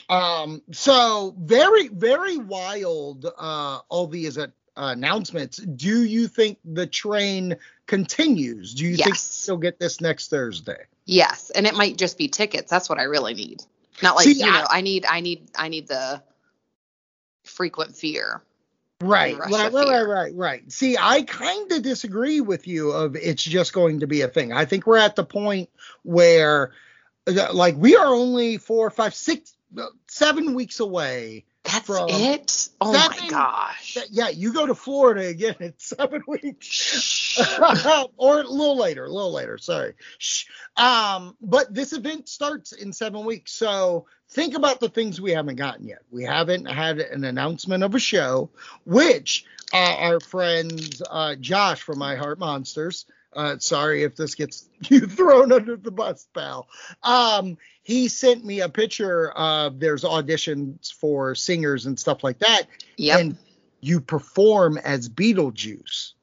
Um, 0.07 0.61
so 0.71 1.33
very, 1.35 1.87
very 1.87 2.37
wild. 2.37 3.25
Uh, 3.25 3.79
all 3.89 4.05
these 4.05 4.37
uh, 4.37 4.47
announcements. 4.77 5.57
Do 5.57 6.03
you 6.03 6.27
think 6.27 6.59
the 6.63 6.85
train 6.85 7.55
continues? 7.87 8.75
Do 8.75 8.85
you 8.85 8.97
think 8.97 9.15
Yes. 9.15 9.45
you'll 9.47 9.57
get 9.57 9.79
this 9.79 9.99
next 9.99 10.29
Thursday? 10.29 10.85
Yes, 11.05 11.49
and 11.49 11.65
it 11.65 11.73
might 11.73 11.97
just 11.97 12.19
be 12.19 12.27
tickets. 12.27 12.69
That's 12.69 12.87
what 12.87 12.99
I 12.99 13.03
really 13.03 13.33
need. 13.33 13.63
Not 14.03 14.15
like 14.15 14.25
See, 14.25 14.33
you 14.33 14.45
I- 14.45 14.61
know, 14.61 14.67
I 14.69 14.81
need, 14.81 15.05
I 15.07 15.21
need, 15.21 15.49
I 15.55 15.69
need 15.69 15.87
the 15.87 16.21
frequent 17.45 17.95
fear. 17.95 18.43
Right, 19.03 19.37
right, 19.37 19.49
right, 19.51 19.73
right, 19.73 20.07
right, 20.07 20.35
right. 20.35 20.71
See, 20.71 20.97
I 20.99 21.23
kind 21.23 21.71
of 21.71 21.81
disagree 21.81 22.41
with 22.41 22.67
you 22.67 22.91
of 22.91 23.15
it's 23.15 23.43
just 23.43 23.73
going 23.73 23.99
to 23.99 24.07
be 24.07 24.21
a 24.21 24.27
thing. 24.27 24.53
I 24.53 24.65
think 24.65 24.87
we're 24.87 24.97
at 24.97 25.15
the 25.15 25.25
point 25.25 25.69
where, 26.03 26.71
uh, 27.27 27.53
like, 27.53 27.75
we 27.77 27.95
are 27.95 28.07
only 28.07 28.57
four, 28.57 28.89
five, 28.89 29.13
six, 29.13 29.53
uh, 29.77 29.87
weeks 30.53 30.79
away. 30.79 31.45
That's 31.73 31.87
From 31.87 32.09
it. 32.09 32.69
Oh 32.79 32.93
my 32.93 33.15
seven- 33.15 33.29
gosh. 33.29 33.97
Yeah, 34.11 34.29
you 34.29 34.53
go 34.53 34.65
to 34.67 34.75
Florida 34.75 35.27
again. 35.27 35.55
in 35.59 35.73
seven 35.77 36.21
weeks. 36.27 37.37
or 38.17 38.39
a 38.41 38.47
little 38.47 38.77
later, 38.77 39.05
a 39.05 39.11
little 39.11 39.33
later. 39.33 39.57
Sorry. 39.57 39.93
Shh. 40.19 40.45
Um, 40.77 41.35
but 41.41 41.73
this 41.73 41.93
event 41.93 42.29
starts 42.29 42.73
in 42.73 42.93
seven 42.93 43.25
weeks. 43.25 43.53
So 43.53 44.05
think 44.29 44.55
about 44.55 44.79
the 44.79 44.89
things 44.89 45.19
we 45.19 45.31
haven't 45.31 45.55
gotten 45.55 45.87
yet. 45.87 46.03
We 46.11 46.23
haven't 46.23 46.65
had 46.65 46.99
an 46.99 47.23
announcement 47.23 47.83
of 47.83 47.95
a 47.95 47.99
show, 47.99 48.49
which 48.85 49.45
uh, 49.73 49.95
our 49.99 50.19
friends 50.19 51.01
uh, 51.09 51.35
Josh 51.35 51.81
from 51.81 51.97
My 51.99 52.15
Heart 52.15 52.39
Monsters. 52.39 53.05
Uh, 53.35 53.57
sorry 53.59 54.03
if 54.03 54.15
this 54.15 54.35
gets 54.35 54.69
you 54.89 55.01
thrown 55.01 55.51
under 55.51 55.75
the 55.77 55.91
bus, 55.91 56.27
pal. 56.33 56.67
Um, 57.01 57.57
he 57.83 58.07
sent 58.07 58.45
me 58.45 58.61
a 58.61 58.69
picture 58.69 59.31
of 59.31 59.79
there's 59.79 60.03
auditions 60.03 60.93
for 60.93 61.35
singers 61.35 61.85
and 61.85 61.99
stuff 61.99 62.23
like 62.23 62.39
that, 62.39 62.63
Yep. 62.97 63.19
and 63.19 63.37
you 63.81 63.99
perform 63.99 64.77
as 64.77 65.09
Beetlejuice. 65.09 66.13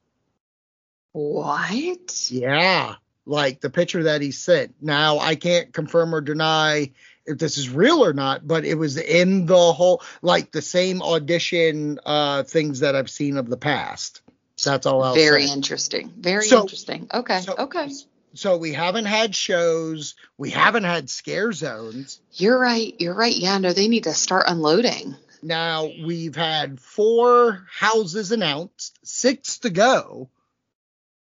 what? 1.11 2.31
Yeah, 2.31 2.95
like 3.25 3.61
the 3.61 3.69
picture 3.69 4.03
that 4.03 4.21
he 4.21 4.31
sent. 4.31 4.75
Now 4.81 5.19
I 5.19 5.35
can't 5.35 5.73
confirm 5.73 6.15
or 6.15 6.21
deny 6.21 6.91
if 7.25 7.37
this 7.37 7.57
is 7.57 7.69
real 7.69 8.03
or 8.03 8.13
not, 8.13 8.47
but 8.47 8.65
it 8.65 8.75
was 8.75 8.97
in 8.97 9.45
the 9.45 9.73
whole 9.73 10.01
like 10.21 10.51
the 10.51 10.61
same 10.61 11.01
audition 11.01 11.99
uh 12.05 12.43
things 12.43 12.79
that 12.79 12.95
I've 12.95 13.09
seen 13.09 13.37
of 13.37 13.47
the 13.49 13.57
past. 13.57 14.21
That's 14.63 14.85
all 14.85 15.03
I'll 15.03 15.15
Very 15.15 15.47
say. 15.47 15.53
interesting. 15.53 16.13
Very 16.17 16.45
So- 16.45 16.61
interesting. 16.61 17.07
Okay. 17.13 17.41
so- 17.41 17.55
okay. 17.57 17.91
So 18.33 18.55
we 18.57 18.71
haven't 18.71 19.05
had 19.05 19.35
shows, 19.35 20.15
we 20.37 20.51
haven't 20.51 20.85
had 20.85 21.09
scare 21.09 21.51
zones. 21.51 22.21
You're 22.33 22.57
right. 22.57 22.95
You're 22.99 23.13
right. 23.13 23.35
Yeah. 23.35 23.57
No, 23.57 23.73
they 23.73 23.87
need 23.89 24.05
to 24.05 24.13
start 24.13 24.45
unloading. 24.47 25.15
Now 25.43 25.89
we've 26.03 26.35
had 26.35 26.79
four 26.79 27.65
houses 27.69 28.31
announced, 28.31 28.97
six 29.03 29.57
to 29.59 29.69
go. 29.69 30.29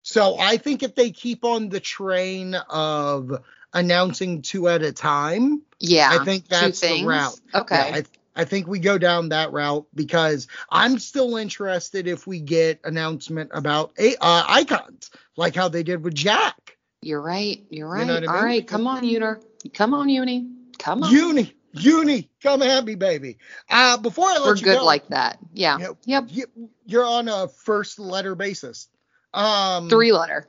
So 0.01 0.37
I 0.39 0.57
think 0.57 0.83
if 0.83 0.95
they 0.95 1.11
keep 1.11 1.43
on 1.45 1.69
the 1.69 1.79
train 1.79 2.55
of 2.55 3.43
announcing 3.73 4.41
two 4.41 4.67
at 4.67 4.81
a 4.81 4.91
time, 4.91 5.61
Yeah. 5.79 6.09
I 6.11 6.25
think 6.25 6.47
that's 6.47 6.79
the 6.81 7.05
route. 7.05 7.39
Okay. 7.53 7.75
Yeah, 7.75 7.95
I, 7.97 8.03
I 8.37 8.45
think 8.45 8.67
we 8.67 8.77
go 8.77 8.99
down 8.99 9.29
that 9.29 9.51
route 9.51 9.87
because 9.95 10.47
I'm 10.69 10.99
still 10.99 11.37
interested 11.37 12.07
if 12.07 12.27
we 12.27 12.39
get 12.39 12.79
announcement 12.83 13.49
about 13.51 13.93
a, 13.97 14.15
uh, 14.21 14.43
icons, 14.47 15.09
like 15.35 15.55
how 15.55 15.69
they 15.69 15.81
did 15.81 16.03
with 16.03 16.13
Jack. 16.13 16.77
You're 17.01 17.21
right. 17.21 17.65
You're 17.71 17.89
right. 17.89 18.01
You 18.01 18.05
know 18.05 18.13
I 18.13 18.25
All 18.27 18.33
mean? 18.33 18.43
right. 18.43 18.67
Come 18.67 18.85
on, 18.85 19.03
Uner. 19.03 19.41
Come 19.73 19.95
on, 19.95 20.07
Uni. 20.07 20.47
Come 20.77 21.03
on. 21.03 21.11
Uni, 21.11 21.53
Uni, 21.73 22.29
come 22.41 22.61
at 22.61 22.85
me, 22.85 22.93
baby. 22.93 23.39
Uh, 23.69 23.97
before 23.97 24.27
I 24.27 24.37
let 24.37 24.45
We're 24.45 24.55
you 24.55 24.63
good 24.63 24.77
go, 24.79 24.85
like 24.85 25.07
that. 25.07 25.39
Yeah. 25.53 25.79
Yep. 25.79 25.97
Yep. 26.05 26.25
you, 26.29 26.45
you're 26.85 27.05
on 27.05 27.27
a 27.27 27.47
first 27.47 27.97
letter 27.97 28.35
basis. 28.35 28.87
Um, 29.33 29.89
Three 29.89 30.11
letter. 30.11 30.47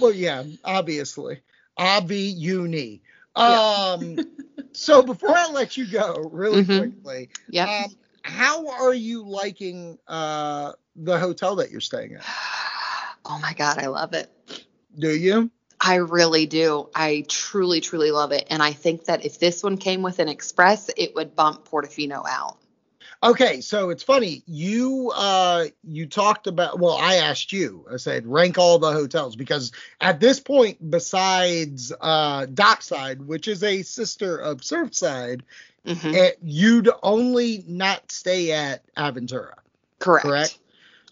Well, 0.00 0.12
yeah, 0.12 0.44
obviously, 0.64 1.40
Avi 1.78 2.18
Uni. 2.18 3.02
Um, 3.36 4.18
so 4.72 5.02
before 5.02 5.36
I 5.36 5.50
let 5.50 5.76
you 5.76 5.86
go, 5.86 6.28
really 6.32 6.62
Mhm. 6.64 6.78
quickly, 6.78 7.28
yeah, 7.50 7.84
um, 7.84 7.96
how 8.22 8.68
are 8.68 8.94
you 8.94 9.26
liking 9.26 9.98
uh 10.06 10.72
the 10.96 11.18
hotel 11.18 11.56
that 11.56 11.70
you're 11.70 11.80
staying 11.80 12.14
at? 12.14 12.24
oh 13.24 13.38
my 13.40 13.54
God. 13.54 13.78
I 13.78 13.86
love 13.86 14.12
it. 14.14 14.30
Do 14.98 15.14
you? 15.16 15.50
I 15.80 15.96
really 15.96 16.46
do. 16.46 16.88
I 16.94 17.24
truly, 17.28 17.80
truly 17.80 18.12
love 18.12 18.30
it. 18.32 18.46
And 18.50 18.62
I 18.62 18.72
think 18.72 19.06
that 19.06 19.24
if 19.24 19.40
this 19.40 19.62
one 19.64 19.76
came 19.78 20.02
with 20.02 20.20
an 20.20 20.28
express, 20.28 20.90
it 20.96 21.14
would 21.16 21.34
bump 21.34 21.68
Portofino 21.68 22.22
out. 22.28 22.58
Okay, 23.24 23.60
so 23.60 23.90
it's 23.90 24.02
funny. 24.02 24.42
You 24.46 25.12
uh 25.14 25.66
you 25.84 26.06
talked 26.06 26.48
about 26.48 26.80
well, 26.80 26.96
I 26.98 27.16
asked 27.16 27.52
you. 27.52 27.86
I 27.92 27.96
said 27.96 28.26
rank 28.26 28.58
all 28.58 28.78
the 28.80 28.92
hotels 28.92 29.36
because 29.36 29.70
at 30.00 30.18
this 30.18 30.40
point, 30.40 30.90
besides 30.90 31.92
uh 32.00 32.46
Dockside, 32.46 33.22
which 33.22 33.46
is 33.46 33.62
a 33.62 33.82
sister 33.82 34.36
of 34.38 34.58
Surfside, 34.58 35.42
Mhm. 35.86 36.14
eh, 36.14 36.30
you'd 36.42 36.88
only 37.02 37.64
not 37.68 38.10
stay 38.10 38.52
at 38.52 38.82
Aventura. 38.96 39.54
Correct. 40.00 40.24
correct? 40.26 40.58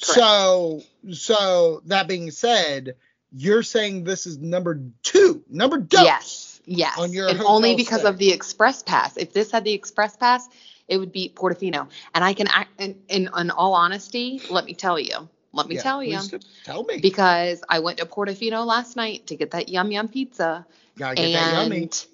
Correct. 0.03 0.17
So 0.17 0.83
so 1.13 1.83
that 1.87 2.09
being 2.09 2.33
said, 2.33 2.97
you're 3.33 3.63
saying 3.63 4.03
this 4.03 4.27
is 4.27 4.39
number 4.39 4.81
two, 5.05 5.45
number 5.49 5.79
two. 5.79 6.03
Yes. 6.03 6.61
Yes. 6.67 6.99
on 6.99 7.13
your 7.13 7.29
and 7.29 7.41
only 7.43 7.75
because 7.77 8.01
stay. 8.01 8.09
of 8.09 8.19
the 8.19 8.33
express 8.33 8.83
pass. 8.83 9.17
If 9.17 9.33
this 9.33 9.51
had 9.51 9.65
the 9.65 9.73
express 9.73 10.17
pass, 10.17 10.49
it 10.91 10.99
would 10.99 11.13
beat 11.13 11.37
Portofino. 11.37 11.89
And 12.15 12.25
I 12.25 12.35
can 12.35 12.49
act 12.49 12.81
in, 12.81 12.97
in, 13.09 13.31
in 13.39 13.51
all 13.51 13.75
honesty, 13.75 14.43
let 14.51 14.67
me 14.67 14.75
tell 14.75 14.99
you. 14.99 15.29
Let 15.53 15.69
me 15.69 15.77
Yeah, 15.77 15.83
tell 15.83 16.03
you. 16.05 16.31
Tell 16.65 16.85
me. 16.85 16.97
Because 17.01 17.63
I 17.69 17.81
went 17.81 17.99
to 17.99 18.07
Portofino 18.07 18.67
last 18.67 18.97
night 18.97 19.29
to 19.29 19.37
get 19.37 19.53
that 19.53 19.69
yum 19.69 19.91
yum 19.93 20.09
pizza. 20.09 20.67
Gotta 20.99 21.17
get 21.17 21.33
that 21.33 21.47
yummy. 21.47 21.89
and 21.89 22.07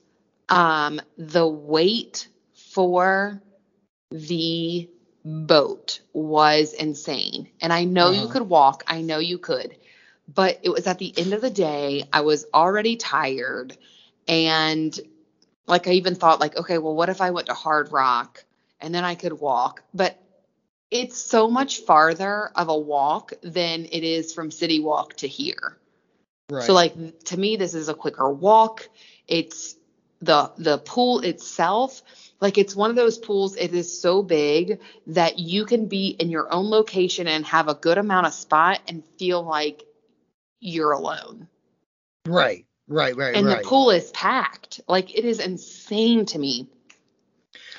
um 0.48 1.00
the 1.18 1.46
wait 1.46 2.28
for 2.54 3.40
the 4.10 4.88
boat 5.24 6.00
was 6.12 6.72
insane 6.72 7.48
and 7.60 7.72
i 7.72 7.84
know 7.84 8.10
you 8.10 8.26
Uh-huh. 8.26 8.28
could 8.28 8.48
walk 8.48 8.84
i 8.86 9.00
know 9.02 9.18
you 9.18 9.38
could 9.38 9.74
but 10.32 10.58
it 10.62 10.70
was 10.70 10.86
at 10.86 10.98
the 10.98 11.12
end 11.18 11.32
of 11.34 11.40
the 11.40 11.50
day 11.50 12.04
i 12.12 12.20
was 12.20 12.46
already 12.54 12.96
tired 12.96 13.76
and 14.28 14.98
like 15.66 15.86
i 15.88 15.92
even 15.92 16.14
thought 16.14 16.40
like 16.40 16.56
okay 16.56 16.78
well 16.78 16.94
what 16.94 17.08
if 17.08 17.20
i 17.20 17.30
went 17.30 17.46
to 17.46 17.54
hard 17.54 17.92
rock 17.92 18.44
and 18.80 18.94
then 18.94 19.04
i 19.04 19.14
could 19.14 19.32
walk 19.32 19.82
but 19.94 20.18
it's 20.90 21.18
so 21.18 21.48
much 21.48 21.78
farther 21.78 22.50
of 22.54 22.68
a 22.68 22.78
walk 22.78 23.32
than 23.42 23.86
it 23.86 24.04
is 24.04 24.32
from 24.32 24.50
City 24.50 24.80
Walk 24.80 25.14
to 25.14 25.28
here. 25.28 25.76
Right. 26.50 26.64
So 26.64 26.74
like 26.74 26.94
to 27.24 27.36
me 27.36 27.56
this 27.56 27.74
is 27.74 27.88
a 27.88 27.94
quicker 27.94 28.30
walk. 28.30 28.88
It's 29.26 29.74
the 30.20 30.50
the 30.56 30.78
pool 30.78 31.20
itself 31.20 32.02
like 32.40 32.56
it's 32.56 32.74
one 32.74 32.88
of 32.88 32.96
those 32.96 33.18
pools 33.18 33.54
it 33.54 33.74
is 33.74 34.00
so 34.00 34.22
big 34.22 34.80
that 35.08 35.38
you 35.38 35.66
can 35.66 35.88
be 35.88 36.08
in 36.18 36.30
your 36.30 36.50
own 36.50 36.70
location 36.70 37.28
and 37.28 37.44
have 37.44 37.68
a 37.68 37.74
good 37.74 37.98
amount 37.98 38.26
of 38.26 38.32
spot 38.32 38.80
and 38.88 39.04
feel 39.18 39.42
like 39.42 39.84
you're 40.60 40.92
alone. 40.92 41.48
right. 42.26 42.64
Right. 42.88 43.16
Right. 43.16 43.34
And 43.34 43.46
right. 43.46 43.62
the 43.62 43.68
pool 43.68 43.90
is 43.90 44.10
packed. 44.12 44.80
Like 44.86 45.12
it 45.14 45.24
is 45.24 45.40
insane 45.40 46.24
to 46.26 46.38
me. 46.38 46.68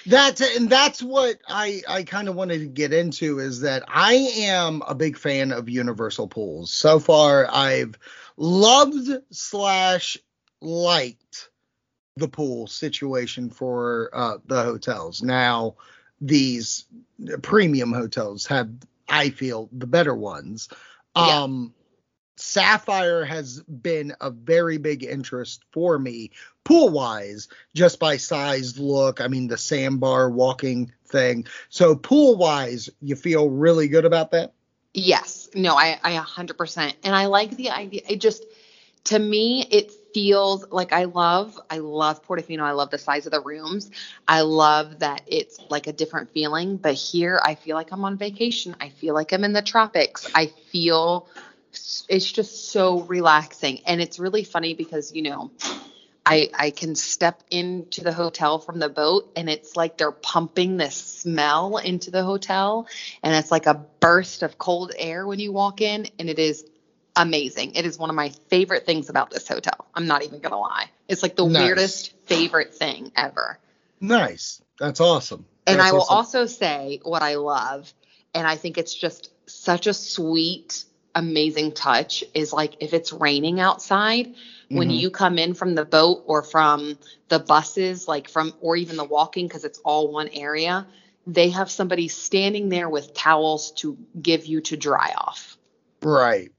That's 0.07 0.41
and 0.41 0.69
that's 0.69 1.03
what 1.03 1.39
I 1.47 1.81
I 1.87 2.03
kind 2.03 2.29
of 2.29 2.35
wanted 2.35 2.59
to 2.59 2.67
get 2.67 2.93
into 2.93 3.39
is 3.39 3.61
that 3.61 3.83
I 3.87 4.13
am 4.37 4.81
a 4.87 4.95
big 4.95 5.17
fan 5.17 5.51
of 5.51 5.67
universal 5.67 6.27
pools. 6.27 6.71
So 6.71 6.99
far, 6.99 7.47
I've 7.51 7.99
loved 8.37 9.09
slash 9.31 10.17
liked 10.61 11.49
the 12.15 12.27
pool 12.27 12.67
situation 12.67 13.49
for 13.49 14.09
uh, 14.13 14.37
the 14.45 14.63
hotels. 14.63 15.21
Now, 15.21 15.75
these 16.19 16.85
premium 17.41 17.93
hotels 17.93 18.47
have, 18.47 18.69
I 19.07 19.29
feel, 19.29 19.69
the 19.71 19.87
better 19.87 20.15
ones. 20.15 20.69
Um, 21.15 21.73
Sapphire 22.38 23.26
has 23.26 23.62
been 23.63 24.13
a 24.21 24.30
very 24.30 24.78
big 24.78 25.04
interest 25.04 25.63
for 25.71 25.97
me 26.00 26.32
pool 26.67 26.89
wise, 26.89 27.47
just 27.73 27.97
by 27.97 28.17
size, 28.17 28.78
look. 28.78 29.21
I 29.21 29.28
mean, 29.28 29.47
the 29.47 29.58
sandbar 29.58 30.30
walking 30.30 30.91
thing. 31.06 31.47
So, 31.69 31.95
pool 31.95 32.36
wise, 32.36 32.89
you 33.02 33.15
feel 33.15 33.50
really 33.50 33.88
good 33.88 34.04
about 34.04 34.32
that? 34.32 34.54
Yes. 34.93 35.50
No, 35.56 35.76
I 35.76 35.97
I 36.04 36.13
100% 36.17 36.93
and 37.04 37.15
I 37.15 37.28
like 37.28 37.52
the 37.52 37.69
idea. 37.69 38.02
It 38.10 38.19
just 38.19 38.45
to 39.06 39.17
me 39.17 39.65
it 39.71 39.91
feels 40.13 40.69
like 40.69 40.91
I 40.91 41.06
love 41.06 41.58
I 41.69 41.78
love 41.78 42.26
Portofino. 42.26 42.62
I 42.62 42.71
love 42.71 42.89
the 42.89 42.97
size 42.97 43.26
of 43.26 43.32
the 43.32 43.41
rooms. 43.41 43.89
I 44.28 44.41
love 44.41 45.00
that 45.00 45.21
it's 45.28 45.60
like 45.69 45.88
a 45.88 45.93
different 45.93 46.32
feeling, 46.32 46.78
but 46.78 46.95
here 46.95 47.39
I 47.45 47.56
feel 47.56 47.76
like 47.78 47.91
I'm 47.91 48.04
on 48.04 48.17
vacation. 48.17 48.76
I 48.82 48.89
feel 48.89 49.13
like 49.13 49.32
I'm 49.32 49.45
in 49.45 49.54
the 49.54 49.62
tropics. 49.62 50.30
I 50.36 50.47
feel 50.47 51.28
it's 52.09 52.31
just 52.31 52.71
so 52.71 53.01
relaxing 53.01 53.81
and 53.85 54.01
it's 54.01 54.19
really 54.19 54.43
funny 54.43 54.73
because 54.73 55.13
you 55.13 55.21
know 55.21 55.51
I 56.25 56.49
I 56.53 56.69
can 56.71 56.95
step 56.95 57.41
into 57.49 58.03
the 58.03 58.13
hotel 58.13 58.59
from 58.59 58.79
the 58.79 58.89
boat 58.89 59.31
and 59.35 59.49
it's 59.49 59.75
like 59.75 59.97
they're 59.97 60.11
pumping 60.11 60.77
this 60.77 60.95
smell 60.95 61.77
into 61.77 62.11
the 62.11 62.23
hotel 62.23 62.87
and 63.23 63.33
it's 63.35 63.51
like 63.51 63.65
a 63.65 63.73
burst 63.99 64.43
of 64.43 64.57
cold 64.57 64.91
air 64.97 65.25
when 65.25 65.39
you 65.39 65.51
walk 65.51 65.81
in 65.81 66.07
and 66.19 66.29
it 66.29 66.39
is 66.39 66.65
amazing. 67.17 67.75
It 67.75 67.85
is 67.85 67.97
one 67.97 68.09
of 68.09 68.15
my 68.15 68.29
favorite 68.49 68.85
things 68.85 69.09
about 69.09 69.31
this 69.31 69.47
hotel. 69.47 69.87
I'm 69.95 70.07
not 70.07 70.23
even 70.23 70.39
going 70.39 70.51
to 70.51 70.57
lie. 70.57 70.89
It's 71.07 71.23
like 71.23 71.35
the 71.35 71.45
Nice. 71.45 71.61
weirdest 71.63 72.13
favorite 72.25 72.75
thing 72.75 73.11
ever. 73.15 73.57
Nice. 73.99 74.61
That's 74.79 74.99
awesome. 75.01 75.45
And 75.65 75.79
That's 75.79 75.89
I 75.89 75.93
will 75.93 76.01
awesome. 76.01 76.15
also 76.15 76.45
say 76.45 76.99
what 77.03 77.23
I 77.23 77.35
love, 77.35 77.91
and 78.33 78.47
I 78.47 78.55
think 78.55 78.77
it's 78.77 78.93
just 78.93 79.31
such 79.47 79.87
a 79.87 79.93
sweet, 79.93 80.85
amazing 81.17 81.73
touch 81.73 82.23
is 82.34 82.53
like 82.53 82.75
if 82.80 82.93
it's 82.93 83.12
raining 83.12 83.60
outside, 83.60 84.34
when 84.69 84.89
Mhm. 84.89 84.99
you 84.99 85.10
come 85.10 85.38
in 85.38 85.53
from 85.53 85.75
the 85.75 85.86
boat 85.86 86.23
or 86.27 86.43
from 86.43 86.97
the 87.30 87.39
buses, 87.39 88.08
like 88.08 88.30
from, 88.30 88.53
or 88.62 88.75
even 88.77 88.97
the 88.97 89.03
walking, 89.03 89.47
because 89.47 89.65
it's 89.65 89.80
all 89.80 90.08
one 90.10 90.30
area, 90.30 90.86
they 91.25 91.49
have 91.49 91.69
somebody 91.69 92.08
standing 92.08 92.69
there 92.69 92.89
with 92.89 93.13
towels 93.13 93.71
to 93.71 93.97
give 94.21 94.45
you 94.45 94.62
to 94.62 94.77
dry 94.77 95.13
off. 95.17 95.58
Right. 96.01 96.51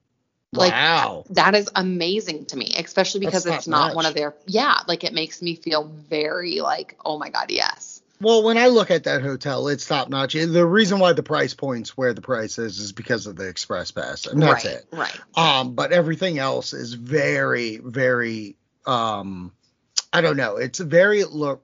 Like, 0.53 0.73
wow. 0.73 1.25
That 1.31 1.55
is 1.55 1.69
amazing 1.75 2.45
to 2.47 2.57
me, 2.57 2.73
especially 2.77 3.19
because 3.21 3.43
That's 3.45 3.57
it's 3.59 3.67
top 3.67 3.71
not 3.89 3.95
one 3.95 4.05
of 4.05 4.15
their, 4.15 4.33
yeah, 4.47 4.79
like 4.87 5.03
it 5.03 5.13
makes 5.13 5.41
me 5.41 5.55
feel 5.55 5.83
very 5.85 6.59
like, 6.61 6.97
oh 7.05 7.17
my 7.17 7.29
God, 7.29 7.51
yes. 7.51 7.88
Well, 8.21 8.43
when 8.43 8.57
I 8.57 8.67
look 8.67 8.91
at 8.91 9.05
that 9.05 9.21
hotel, 9.21 9.69
it's 9.69 9.85
top 9.85 10.09
notch. 10.09 10.33
The 10.33 10.65
reason 10.65 10.99
why 10.99 11.13
the 11.13 11.23
price 11.23 11.53
points 11.53 11.95
where 11.95 12.13
the 12.13 12.21
price 12.21 12.57
is 12.59 12.79
is 12.79 12.91
because 12.91 13.27
of 13.27 13.37
the 13.37 13.47
express 13.47 13.91
pass, 13.91 14.25
and 14.27 14.41
that's 14.41 14.65
right, 14.65 14.73
it. 14.75 14.85
Right. 14.91 15.19
Um, 15.35 15.73
but 15.73 15.93
everything 15.93 16.37
else 16.37 16.73
is 16.73 16.93
very, 16.93 17.77
very 17.77 18.57
um, 18.85 19.53
I 20.11 20.21
don't 20.21 20.37
know. 20.37 20.57
It's 20.57 20.79
very 20.79 21.23
lu- 21.23 21.61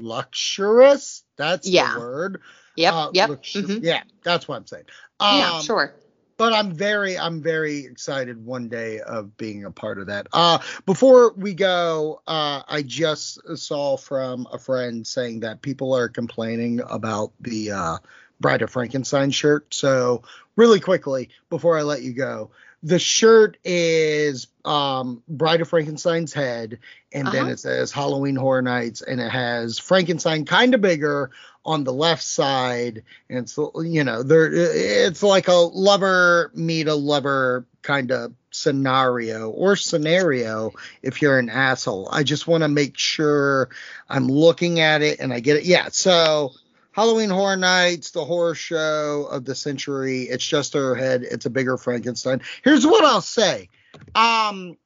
luxurious. 0.00 1.22
That's 1.36 1.68
Yeah. 1.68 1.94
the 1.94 2.00
word. 2.00 2.40
Yep. 2.76 2.94
Uh, 2.94 3.10
yep. 3.12 3.30
luxu- 3.30 3.62
mhm. 3.62 3.80
Yeah, 3.82 4.02
that's 4.24 4.48
what 4.48 4.56
I'm 4.56 4.66
saying. 4.66 4.84
Um, 5.20 5.38
yeah, 5.38 5.60
sure. 5.60 5.94
But 6.40 6.54
I'm 6.54 6.72
very 6.72 7.18
I'm 7.18 7.42
very 7.42 7.80
excited 7.80 8.42
one 8.42 8.70
day 8.70 9.00
of 9.00 9.36
being 9.36 9.66
a 9.66 9.70
part 9.70 9.98
of 9.98 10.06
that. 10.06 10.26
Uh 10.32 10.58
before 10.86 11.34
we 11.34 11.52
go, 11.52 12.22
uh 12.26 12.62
I 12.66 12.80
just 12.80 13.58
saw 13.58 13.98
from 13.98 14.48
a 14.50 14.58
friend 14.58 15.06
saying 15.06 15.40
that 15.40 15.60
people 15.60 15.94
are 15.94 16.08
complaining 16.08 16.80
about 16.88 17.32
the 17.42 17.72
uh 17.72 17.98
Bride 18.40 18.62
of 18.62 18.70
Frankenstein 18.70 19.30
shirt. 19.32 19.74
So 19.74 20.22
really 20.60 20.80
quickly 20.80 21.30
before 21.48 21.78
I 21.78 21.82
let 21.82 22.02
you 22.02 22.12
go, 22.12 22.50
the 22.82 22.98
shirt 22.98 23.56
is 23.64 24.46
um 24.64 25.22
Bride 25.26 25.60
of 25.62 25.68
Frankenstein's 25.68 26.34
head 26.34 26.78
and 27.12 27.26
then 27.28 27.44
Uh-huh. 27.44 27.52
it 27.52 27.58
says 27.60 27.90
Halloween 27.92 28.36
Horror 28.36 28.62
Nights 28.62 29.00
and 29.02 29.20
it 29.20 29.30
has 29.30 29.78
Frankenstein 29.78 30.44
kind 30.44 30.74
of 30.74 30.80
bigger 30.82 31.30
on 31.64 31.84
the 31.84 31.92
left 31.92 32.22
side. 32.22 33.02
And 33.28 33.38
it's 33.38 33.56
you 33.56 34.04
know 34.04 34.22
there 34.22 34.50
it's 34.52 35.22
like 35.22 35.48
a 35.48 35.52
lover 35.52 36.50
meet 36.54 36.88
a 36.88 36.94
lover 36.94 37.64
kind 37.82 38.10
of 38.12 38.32
scenario 38.50 39.48
or 39.50 39.76
scenario 39.76 40.72
if 41.02 41.22
you're 41.22 41.38
an 41.38 41.48
asshole. 41.48 42.08
I 42.12 42.22
just 42.22 42.46
want 42.46 42.62
to 42.64 42.68
make 42.68 42.98
sure 42.98 43.68
i'm 44.08 44.26
looking 44.28 44.80
at 44.80 45.00
it 45.02 45.20
and 45.20 45.32
i 45.32 45.40
get 45.40 45.56
it. 45.58 45.64
Yeah 45.64 45.88
so 45.90 46.52
halloween 47.00 47.30
horror 47.30 47.56
nights 47.56 48.10
the 48.10 48.24
horror 48.24 48.54
show 48.54 49.26
of 49.30 49.44
the 49.44 49.54
century 49.54 50.22
it's 50.22 50.46
just 50.46 50.74
her 50.74 50.94
head 50.94 51.22
it's 51.22 51.46
a 51.46 51.50
bigger 51.50 51.76
frankenstein 51.76 52.40
here's 52.62 52.86
what 52.86 53.04
i'll 53.04 53.20
say 53.20 53.68
um 54.14 54.76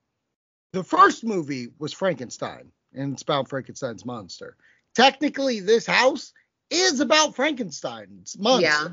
the 0.72 0.84
first 0.84 1.24
movie 1.24 1.68
was 1.78 1.92
frankenstein 1.92 2.70
and 2.94 3.14
it's 3.14 3.22
about 3.22 3.48
frankenstein's 3.48 4.04
monster 4.04 4.56
technically 4.94 5.60
this 5.60 5.86
house 5.86 6.32
is 6.70 7.00
about 7.00 7.36
Frankenstein's 7.36 8.38
monster. 8.38 8.66
Yeah. 8.66 8.88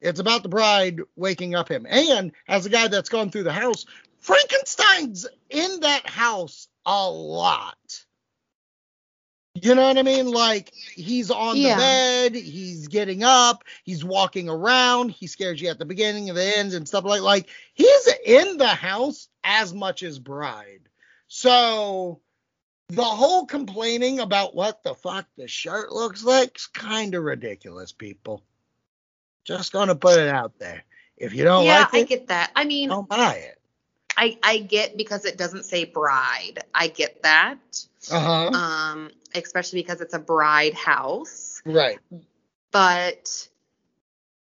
It's 0.00 0.20
about 0.20 0.42
the 0.42 0.48
bride 0.48 1.00
waking 1.14 1.54
up 1.54 1.70
him. 1.70 1.86
And 1.88 2.32
as 2.48 2.66
a 2.66 2.70
guy 2.70 2.88
that's 2.88 3.08
gone 3.08 3.30
through 3.30 3.44
the 3.44 3.52
house, 3.52 3.86
Frankenstein's 4.18 5.26
in 5.48 5.80
that 5.80 6.08
house 6.08 6.68
a 6.84 7.08
lot. 7.08 8.01
You 9.62 9.76
know 9.76 9.86
what 9.86 9.96
I 9.96 10.02
mean? 10.02 10.26
Like 10.26 10.72
he's 10.94 11.30
on 11.30 11.56
Yeah. 11.56 11.76
the 11.76 11.80
bed, 11.80 12.34
he's 12.34 12.88
getting 12.88 13.22
up, 13.22 13.62
he's 13.84 14.04
walking 14.04 14.48
around, 14.48 15.12
he 15.12 15.28
scares 15.28 15.62
you 15.62 15.68
at 15.68 15.78
the 15.78 15.84
beginning 15.84 16.28
and 16.28 16.36
the 16.36 16.58
end 16.58 16.72
and 16.74 16.86
stuff 16.86 17.04
like 17.04 17.22
like 17.22 17.48
he's 17.72 18.08
in 18.26 18.56
the 18.56 18.66
house 18.66 19.28
as 19.44 19.72
much 19.72 20.02
as 20.02 20.18
bride. 20.18 20.88
So 21.28 22.20
the 22.88 23.04
whole 23.04 23.46
complaining 23.46 24.18
about 24.18 24.56
what 24.56 24.82
the 24.82 24.94
fuck 24.94 25.26
the 25.36 25.46
shirt 25.46 25.92
looks 25.92 26.24
like 26.24 26.56
is 26.56 26.66
kind 26.66 27.14
of 27.14 27.22
ridiculous, 27.22 27.92
people. 27.92 28.42
Just 29.44 29.72
gonna 29.72 29.94
put 29.94 30.18
it 30.18 30.28
out 30.28 30.58
there. 30.58 30.82
If 31.16 31.34
you 31.34 31.44
don't 31.44 31.66
yeah, 31.66 31.80
like 31.82 31.94
I 31.94 31.98
it, 32.00 32.08
get 32.08 32.26
that. 32.28 32.50
I 32.56 32.64
mean, 32.64 32.88
don't 32.88 33.08
buy 33.08 33.34
it. 33.36 33.60
I 34.16 34.38
I 34.42 34.58
get 34.58 34.96
because 34.96 35.24
it 35.24 35.36
doesn't 35.36 35.64
say 35.64 35.84
bride. 35.84 36.60
I 36.74 36.88
get 36.88 37.22
that. 37.22 37.58
Uh 38.10 38.20
huh. 38.20 38.50
Um, 38.50 39.10
especially 39.34 39.82
because 39.82 40.00
it's 40.00 40.14
a 40.14 40.18
bride 40.18 40.74
house. 40.74 41.62
right. 41.64 41.98
But 42.72 43.48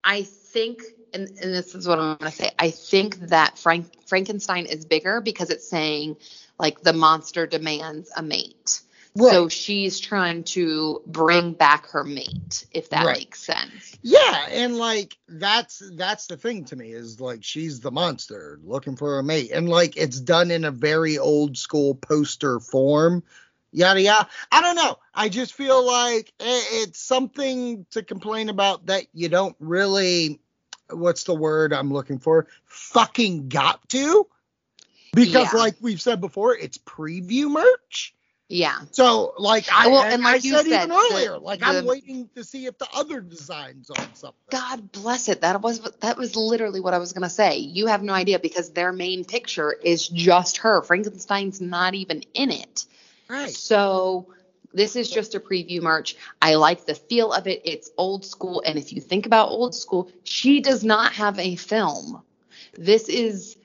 I 0.05 0.23
think, 0.23 0.83
and, 1.15 1.29
and 1.29 1.55
this 1.55 1.75
is 1.75 1.87
what 1.87 1.99
I'm 1.99 2.17
going 2.17 2.31
to 2.31 2.37
say. 2.37 2.51
I 2.59 2.71
think 2.71 3.19
that 3.29 3.59
Frank 3.59 3.87
Frankenstein 4.07 4.67
is 4.67 4.85
bigger 4.85 5.21
because 5.21 5.51
it's 5.51 5.69
saying 5.69 6.17
like 6.59 6.81
the 6.83 6.93
monster 6.93 7.47
demands 7.47 8.11
a 8.17 8.23
mate. 8.23 8.83
Right. 9.17 9.33
So 9.33 9.49
she's 9.49 9.99
trying 9.99 10.45
to 10.45 11.03
bring 11.07 11.53
back 11.53 11.89
her 11.91 12.05
mate, 12.05 12.67
if 12.71 12.91
that 12.91 13.05
Right. 13.05 13.19
makes 13.19 13.43
sense. 13.43 13.99
Yeah, 14.03 14.47
and 14.51 14.77
like 14.77 15.19
that's 15.29 15.83
that's 15.95 16.29
the 16.29 16.37
thing 16.37 16.65
to 16.67 16.77
me 16.77 16.93
is 16.93 17.21
like 17.21 17.43
she's 17.43 17.81
the 17.81 17.91
monster 17.91 18.61
looking 18.65 18.97
for 18.97 19.19
a 19.19 19.23
mate, 19.23 19.51
and 19.53 19.69
like 19.69 19.97
it's 19.97 20.21
done 20.21 20.51
in 20.51 20.65
a 20.65 20.71
very 20.71 21.19
old 21.19 21.59
school 21.59 21.95
poster 21.95 22.61
form. 22.61 23.25
Yada 23.73 24.01
yada. 24.01 24.29
I 24.51 24.61
don't 24.61 24.77
know. 24.77 24.99
I 25.15 25.29
just 25.29 25.55
feel 25.55 25.85
like 25.85 26.33
it's 26.41 27.01
something 27.01 27.87
to 27.91 28.03
complain 28.03 28.49
about 28.49 28.87
that 28.87 29.07
you 29.13 29.29
don't 29.29 29.57
really. 29.59 30.41
What's 30.89 31.25
the 31.25 31.35
word 31.35 31.73
I'm 31.73 31.93
looking 31.93 32.19
for? 32.19 32.47
Fucking 32.65 33.49
got 33.49 33.89
to. 33.91 34.27
Because 35.13 35.53
Yeah. 35.53 35.59
like 35.59 35.77
we've 35.81 36.01
said 36.01 36.21
before, 36.21 36.57
it's 36.57 36.79
preview 36.79 37.51
merch. 37.51 38.15
Yeah. 38.51 38.81
So, 38.91 39.33
like 39.39 39.67
I, 39.73 39.87
Well, 39.87 40.03
and 40.03 40.25
like 40.25 40.33
I 40.33 40.37
you 40.47 40.55
said, 40.57 40.67
said, 40.67 40.85
even 40.85 40.89
the- 40.89 40.95
earlier, 41.13 41.39
like 41.39 41.61
I'm 41.63 41.85
the- 41.85 41.89
waiting 41.89 42.29
to 42.35 42.43
see 42.43 42.67
if 42.67 42.77
the 42.79 42.89
other 42.93 43.21
designs 43.21 43.91
on 43.91 44.15
something. 44.15 44.35
God 44.51 44.91
bless 44.91 45.29
it. 45.29 45.43
That 45.43 45.63
was 45.63 45.81
that 46.01 46.19
was 46.19 46.35
literally 46.35 46.81
what 46.81 46.93
I 46.93 46.99
was 46.99 47.13
gonna 47.13 47.31
say. 47.31 47.59
You 47.59 47.87
have 47.87 48.03
no 48.03 48.13
idea 48.13 48.41
because 48.41 48.71
their 48.71 48.93
main 48.93 49.25
picture 49.25 49.73
is 49.73 50.09
just 50.09 50.59
her. 50.59 50.83
Frankenstein's 50.83 51.61
not 51.61 51.95
even 51.95 52.25
in 52.35 52.51
it. 52.51 52.87
Right. 53.29 53.55
So 53.55 54.27
this 54.75 54.97
is 54.97 55.09
just 55.09 55.37
a 55.37 55.41
preview 55.41 55.81
merch. 55.81 56.17
I 56.43 56.57
like 56.57 56.87
the 56.87 56.97
feel 56.97 57.33
of 57.33 57.47
it. 57.47 57.63
It's 57.65 57.91
old 57.97 58.25
school. 58.25 58.65
And 58.67 58.77
if 58.79 58.93
you 58.93 59.01
think 59.01 59.27
about 59.27 59.51
old 59.51 59.77
school, 59.77 60.11
she 60.25 60.61
does 60.61 60.83
not 60.83 61.13
have 61.13 61.39
a 61.39 61.55
film. 61.55 62.23
This 62.77 63.09
is 63.09 63.57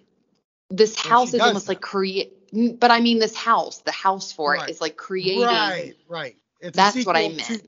this 0.70 0.96
house 0.96 1.34
is 1.34 1.42
almost 1.42 1.68
like 1.68 1.82
create 1.82 2.45
but 2.80 2.92
I 2.92 3.00
mean 3.00 3.20
this 3.20 3.36
house, 3.36 3.80
the 3.80 3.92
house 3.92 4.32
for 4.32 4.54
Right. 4.54 4.70
it 4.70 4.72
is 4.72 4.82
like 4.82 4.98
creating 4.98 5.44
Right. 5.44 5.94
Right. 6.08 6.36
It's 6.62 6.76
that's 6.76 7.06
what 7.06 7.16
I 7.16 7.30
meant. 7.30 7.64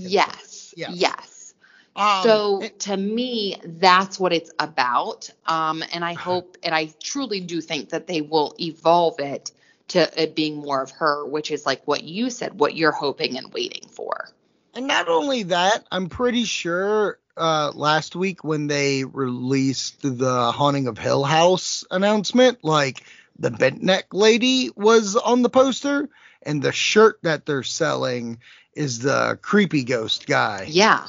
Yes. 0.00 0.74
Yes. 0.76 0.90
Yes. 0.94 1.54
Um, 1.94 2.22
so 2.22 2.62
and- 2.62 2.78
to 2.80 2.96
me, 2.96 3.56
that's 3.64 4.18
what 4.18 4.32
it's 4.32 4.50
about. 4.58 5.30
Um, 5.46 5.84
and 5.92 6.04
I 6.04 6.14
hope, 6.14 6.56
and 6.62 6.74
I 6.74 6.92
truly 7.02 7.40
do 7.40 7.60
think 7.60 7.90
that 7.90 8.06
they 8.06 8.22
will 8.22 8.54
evolve 8.58 9.20
it 9.20 9.52
to 9.88 10.22
it 10.22 10.34
being 10.34 10.56
more 10.56 10.82
of 10.82 10.90
her, 10.92 11.26
which 11.26 11.50
is 11.50 11.66
like 11.66 11.82
what 11.86 12.02
you 12.02 12.30
said, 12.30 12.58
what 12.58 12.74
you're 12.74 12.92
hoping 12.92 13.36
and 13.36 13.52
waiting 13.52 13.88
for. 13.90 14.30
And 14.74 14.86
not 14.86 15.08
only 15.08 15.42
that, 15.44 15.84
I'm 15.92 16.08
pretty 16.08 16.44
sure 16.44 17.18
uh, 17.36 17.72
last 17.74 18.16
week 18.16 18.42
when 18.42 18.66
they 18.68 19.04
released 19.04 20.00
the 20.02 20.50
Haunting 20.50 20.86
of 20.86 20.96
Hill 20.96 21.24
House 21.24 21.84
announcement, 21.90 22.64
like 22.64 23.04
the 23.38 23.50
bent 23.50 23.82
neck 23.82 24.06
lady 24.12 24.70
was 24.76 25.16
on 25.16 25.42
the 25.42 25.50
poster, 25.50 26.08
and 26.42 26.62
the 26.62 26.72
shirt 26.72 27.18
that 27.22 27.46
they're 27.46 27.62
selling 27.62 28.38
is 28.74 28.98
the 29.00 29.38
creepy 29.42 29.84
ghost 29.84 30.26
guy. 30.26 30.66
Yeah. 30.68 31.06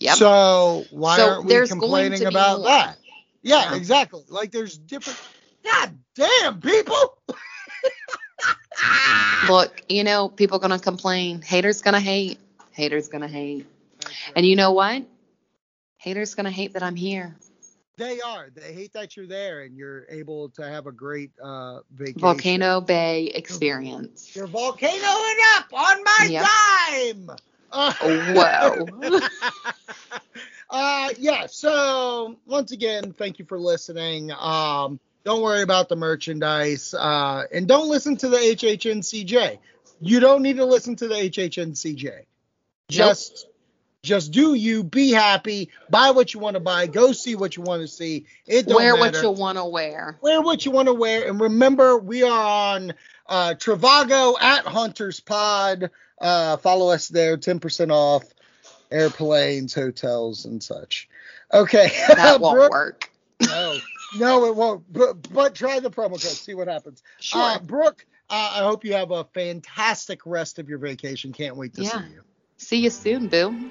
Yep. 0.00 0.16
So 0.18 0.86
why 0.90 1.16
So 1.16 1.28
aren't 1.28 1.46
we 1.46 1.60
complaining 1.62 2.26
about 2.26 2.58
more. 2.58 2.68
that? 2.68 2.98
Yeah, 3.42 3.70
Yeah. 3.70 3.76
exactly. 3.76 4.22
Like 4.28 4.50
there's 4.52 4.76
different. 4.78 5.18
God 5.64 5.98
damn, 6.14 6.60
people. 6.60 7.18
Look, 9.48 9.82
you 9.88 10.04
know, 10.04 10.28
people 10.28 10.58
gonna 10.58 10.78
complain. 10.78 11.42
Haters 11.42 11.82
gonna 11.82 12.00
hate. 12.00 12.38
Haters 12.72 13.08
gonna 13.08 13.28
hate. 13.28 13.66
And 14.36 14.44
you 14.46 14.56
know 14.56 14.72
what? 14.72 15.04
Haters 15.98 16.34
gonna 16.34 16.50
hate 16.50 16.74
that 16.74 16.82
I'm 16.82 16.96
here. 16.96 17.36
They 17.96 18.20
are. 18.20 18.50
They 18.52 18.72
hate 18.72 18.92
that 18.94 19.16
you're 19.16 19.26
there 19.26 19.62
and 19.62 19.76
you're 19.76 20.06
able 20.08 20.48
to 20.50 20.62
have 20.68 20.86
a 20.86 20.92
great 20.92 21.30
uh, 21.42 21.80
vacation. 21.92 22.20
Volcano 22.20 22.80
Bay 22.80 23.26
experience. 23.26 24.32
You're 24.34 24.48
volcanoing 24.48 25.36
up 25.56 25.72
on 25.72 26.02
my 26.02 26.28
Yep. 26.28 26.46
dime. 26.48 27.36
Whoa. 27.74 28.88
uh, 30.70 31.10
yeah. 31.18 31.46
So 31.46 32.36
once 32.46 32.72
again, 32.72 33.12
thank 33.12 33.38
you 33.38 33.44
for 33.44 33.58
listening. 33.58 34.32
Um, 34.32 34.98
don't 35.24 35.42
worry 35.42 35.62
about 35.62 35.88
the 35.88 35.96
merchandise, 35.96 36.94
uh, 36.94 37.44
and 37.52 37.66
don't 37.66 37.88
listen 37.88 38.16
to 38.18 38.28
the 38.28 38.36
HHNCJ. 38.36 39.58
You 40.00 40.20
don't 40.20 40.42
need 40.42 40.56
to 40.56 40.64
listen 40.66 40.96
to 40.96 41.08
the 41.08 41.14
HHNCJ. 41.14 42.26
Just, 42.90 43.46
just 44.04 44.30
do 44.32 44.54
you. 44.54 44.84
Be 44.84 45.10
happy. 45.10 45.70
Buy 45.90 46.10
what 46.12 46.34
you 46.34 46.38
want 46.40 46.54
to 46.54 46.60
buy. 46.60 46.86
Go 46.86 47.12
see 47.12 47.34
what 47.34 47.56
you 47.56 47.62
want 47.62 47.82
to 47.82 47.88
see. 47.88 48.26
It 48.46 48.66
don't 48.66 48.76
Wear 48.76 48.96
matter 48.96 49.18
what 49.18 49.22
you 49.22 49.30
want 49.40 49.58
to 49.58 49.64
wear. 49.64 50.18
wear 50.20 50.40
what 50.42 50.64
you 50.64 50.70
want 50.70 50.86
to 50.88 50.94
wear. 50.94 51.26
And 51.28 51.40
remember, 51.40 51.98
we 51.98 52.22
are 52.22 52.74
on 52.76 52.94
uh, 53.28 53.54
Trivago 53.58 54.40
at 54.40 54.66
Hunters 54.66 55.20
Pod. 55.20 55.90
Uh, 56.20 56.56
follow 56.58 56.90
us 56.90 57.08
there, 57.08 57.36
10% 57.36 57.90
off 57.90 58.22
airplanes, 58.90 59.74
hotels, 59.74 60.44
and 60.44 60.62
such. 60.62 61.08
Okay. 61.52 61.90
That 62.14 62.40
won't 62.40 62.56
Brooke- 62.56 62.70
work. 62.70 63.10
No, 63.40 63.76
no, 64.16 64.44
it 64.46 64.54
won't. 64.56 64.92
But, 64.92 65.32
but 65.32 65.54
try 65.54 65.80
the 65.80 65.90
promo 65.90 66.10
code, 66.12 66.20
see 66.20 66.54
what 66.54 66.68
happens. 66.68 67.02
Sure. 67.20 67.40
Uh, 67.42 67.58
Brooke, 67.58 68.06
uh, 68.30 68.52
I 68.56 68.58
hope 68.60 68.84
you 68.84 68.92
have 68.94 69.10
a 69.10 69.24
fantastic 69.24 70.20
rest 70.24 70.58
of 70.58 70.68
your 70.68 70.78
vacation. 70.78 71.32
Can't 71.32 71.56
wait 71.56 71.74
to 71.74 71.82
Yeah. 71.82 71.90
see 71.90 72.12
you. 72.14 72.22
See 72.56 72.76
you 72.78 72.90
soon, 72.90 73.26
Boo. 73.28 73.70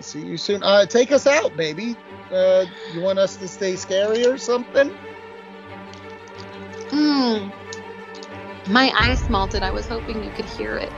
See 0.00 0.20
you 0.20 0.36
soon. 0.36 0.62
Uh, 0.62 0.86
take 0.86 1.12
us 1.12 1.26
out, 1.26 1.56
baby. 1.56 1.96
Uh, 2.32 2.66
you 2.92 3.00
want 3.00 3.18
us 3.18 3.36
to 3.36 3.48
stay 3.48 3.76
scary 3.76 4.26
or 4.26 4.36
something? 4.38 4.90
Mm. 6.90 7.52
My 8.68 8.92
ice 8.96 9.28
melted. 9.28 9.62
I 9.62 9.70
was 9.70 9.86
hoping 9.86 10.22
you 10.22 10.30
could 10.30 10.44
hear 10.44 10.76
it. 10.76 10.92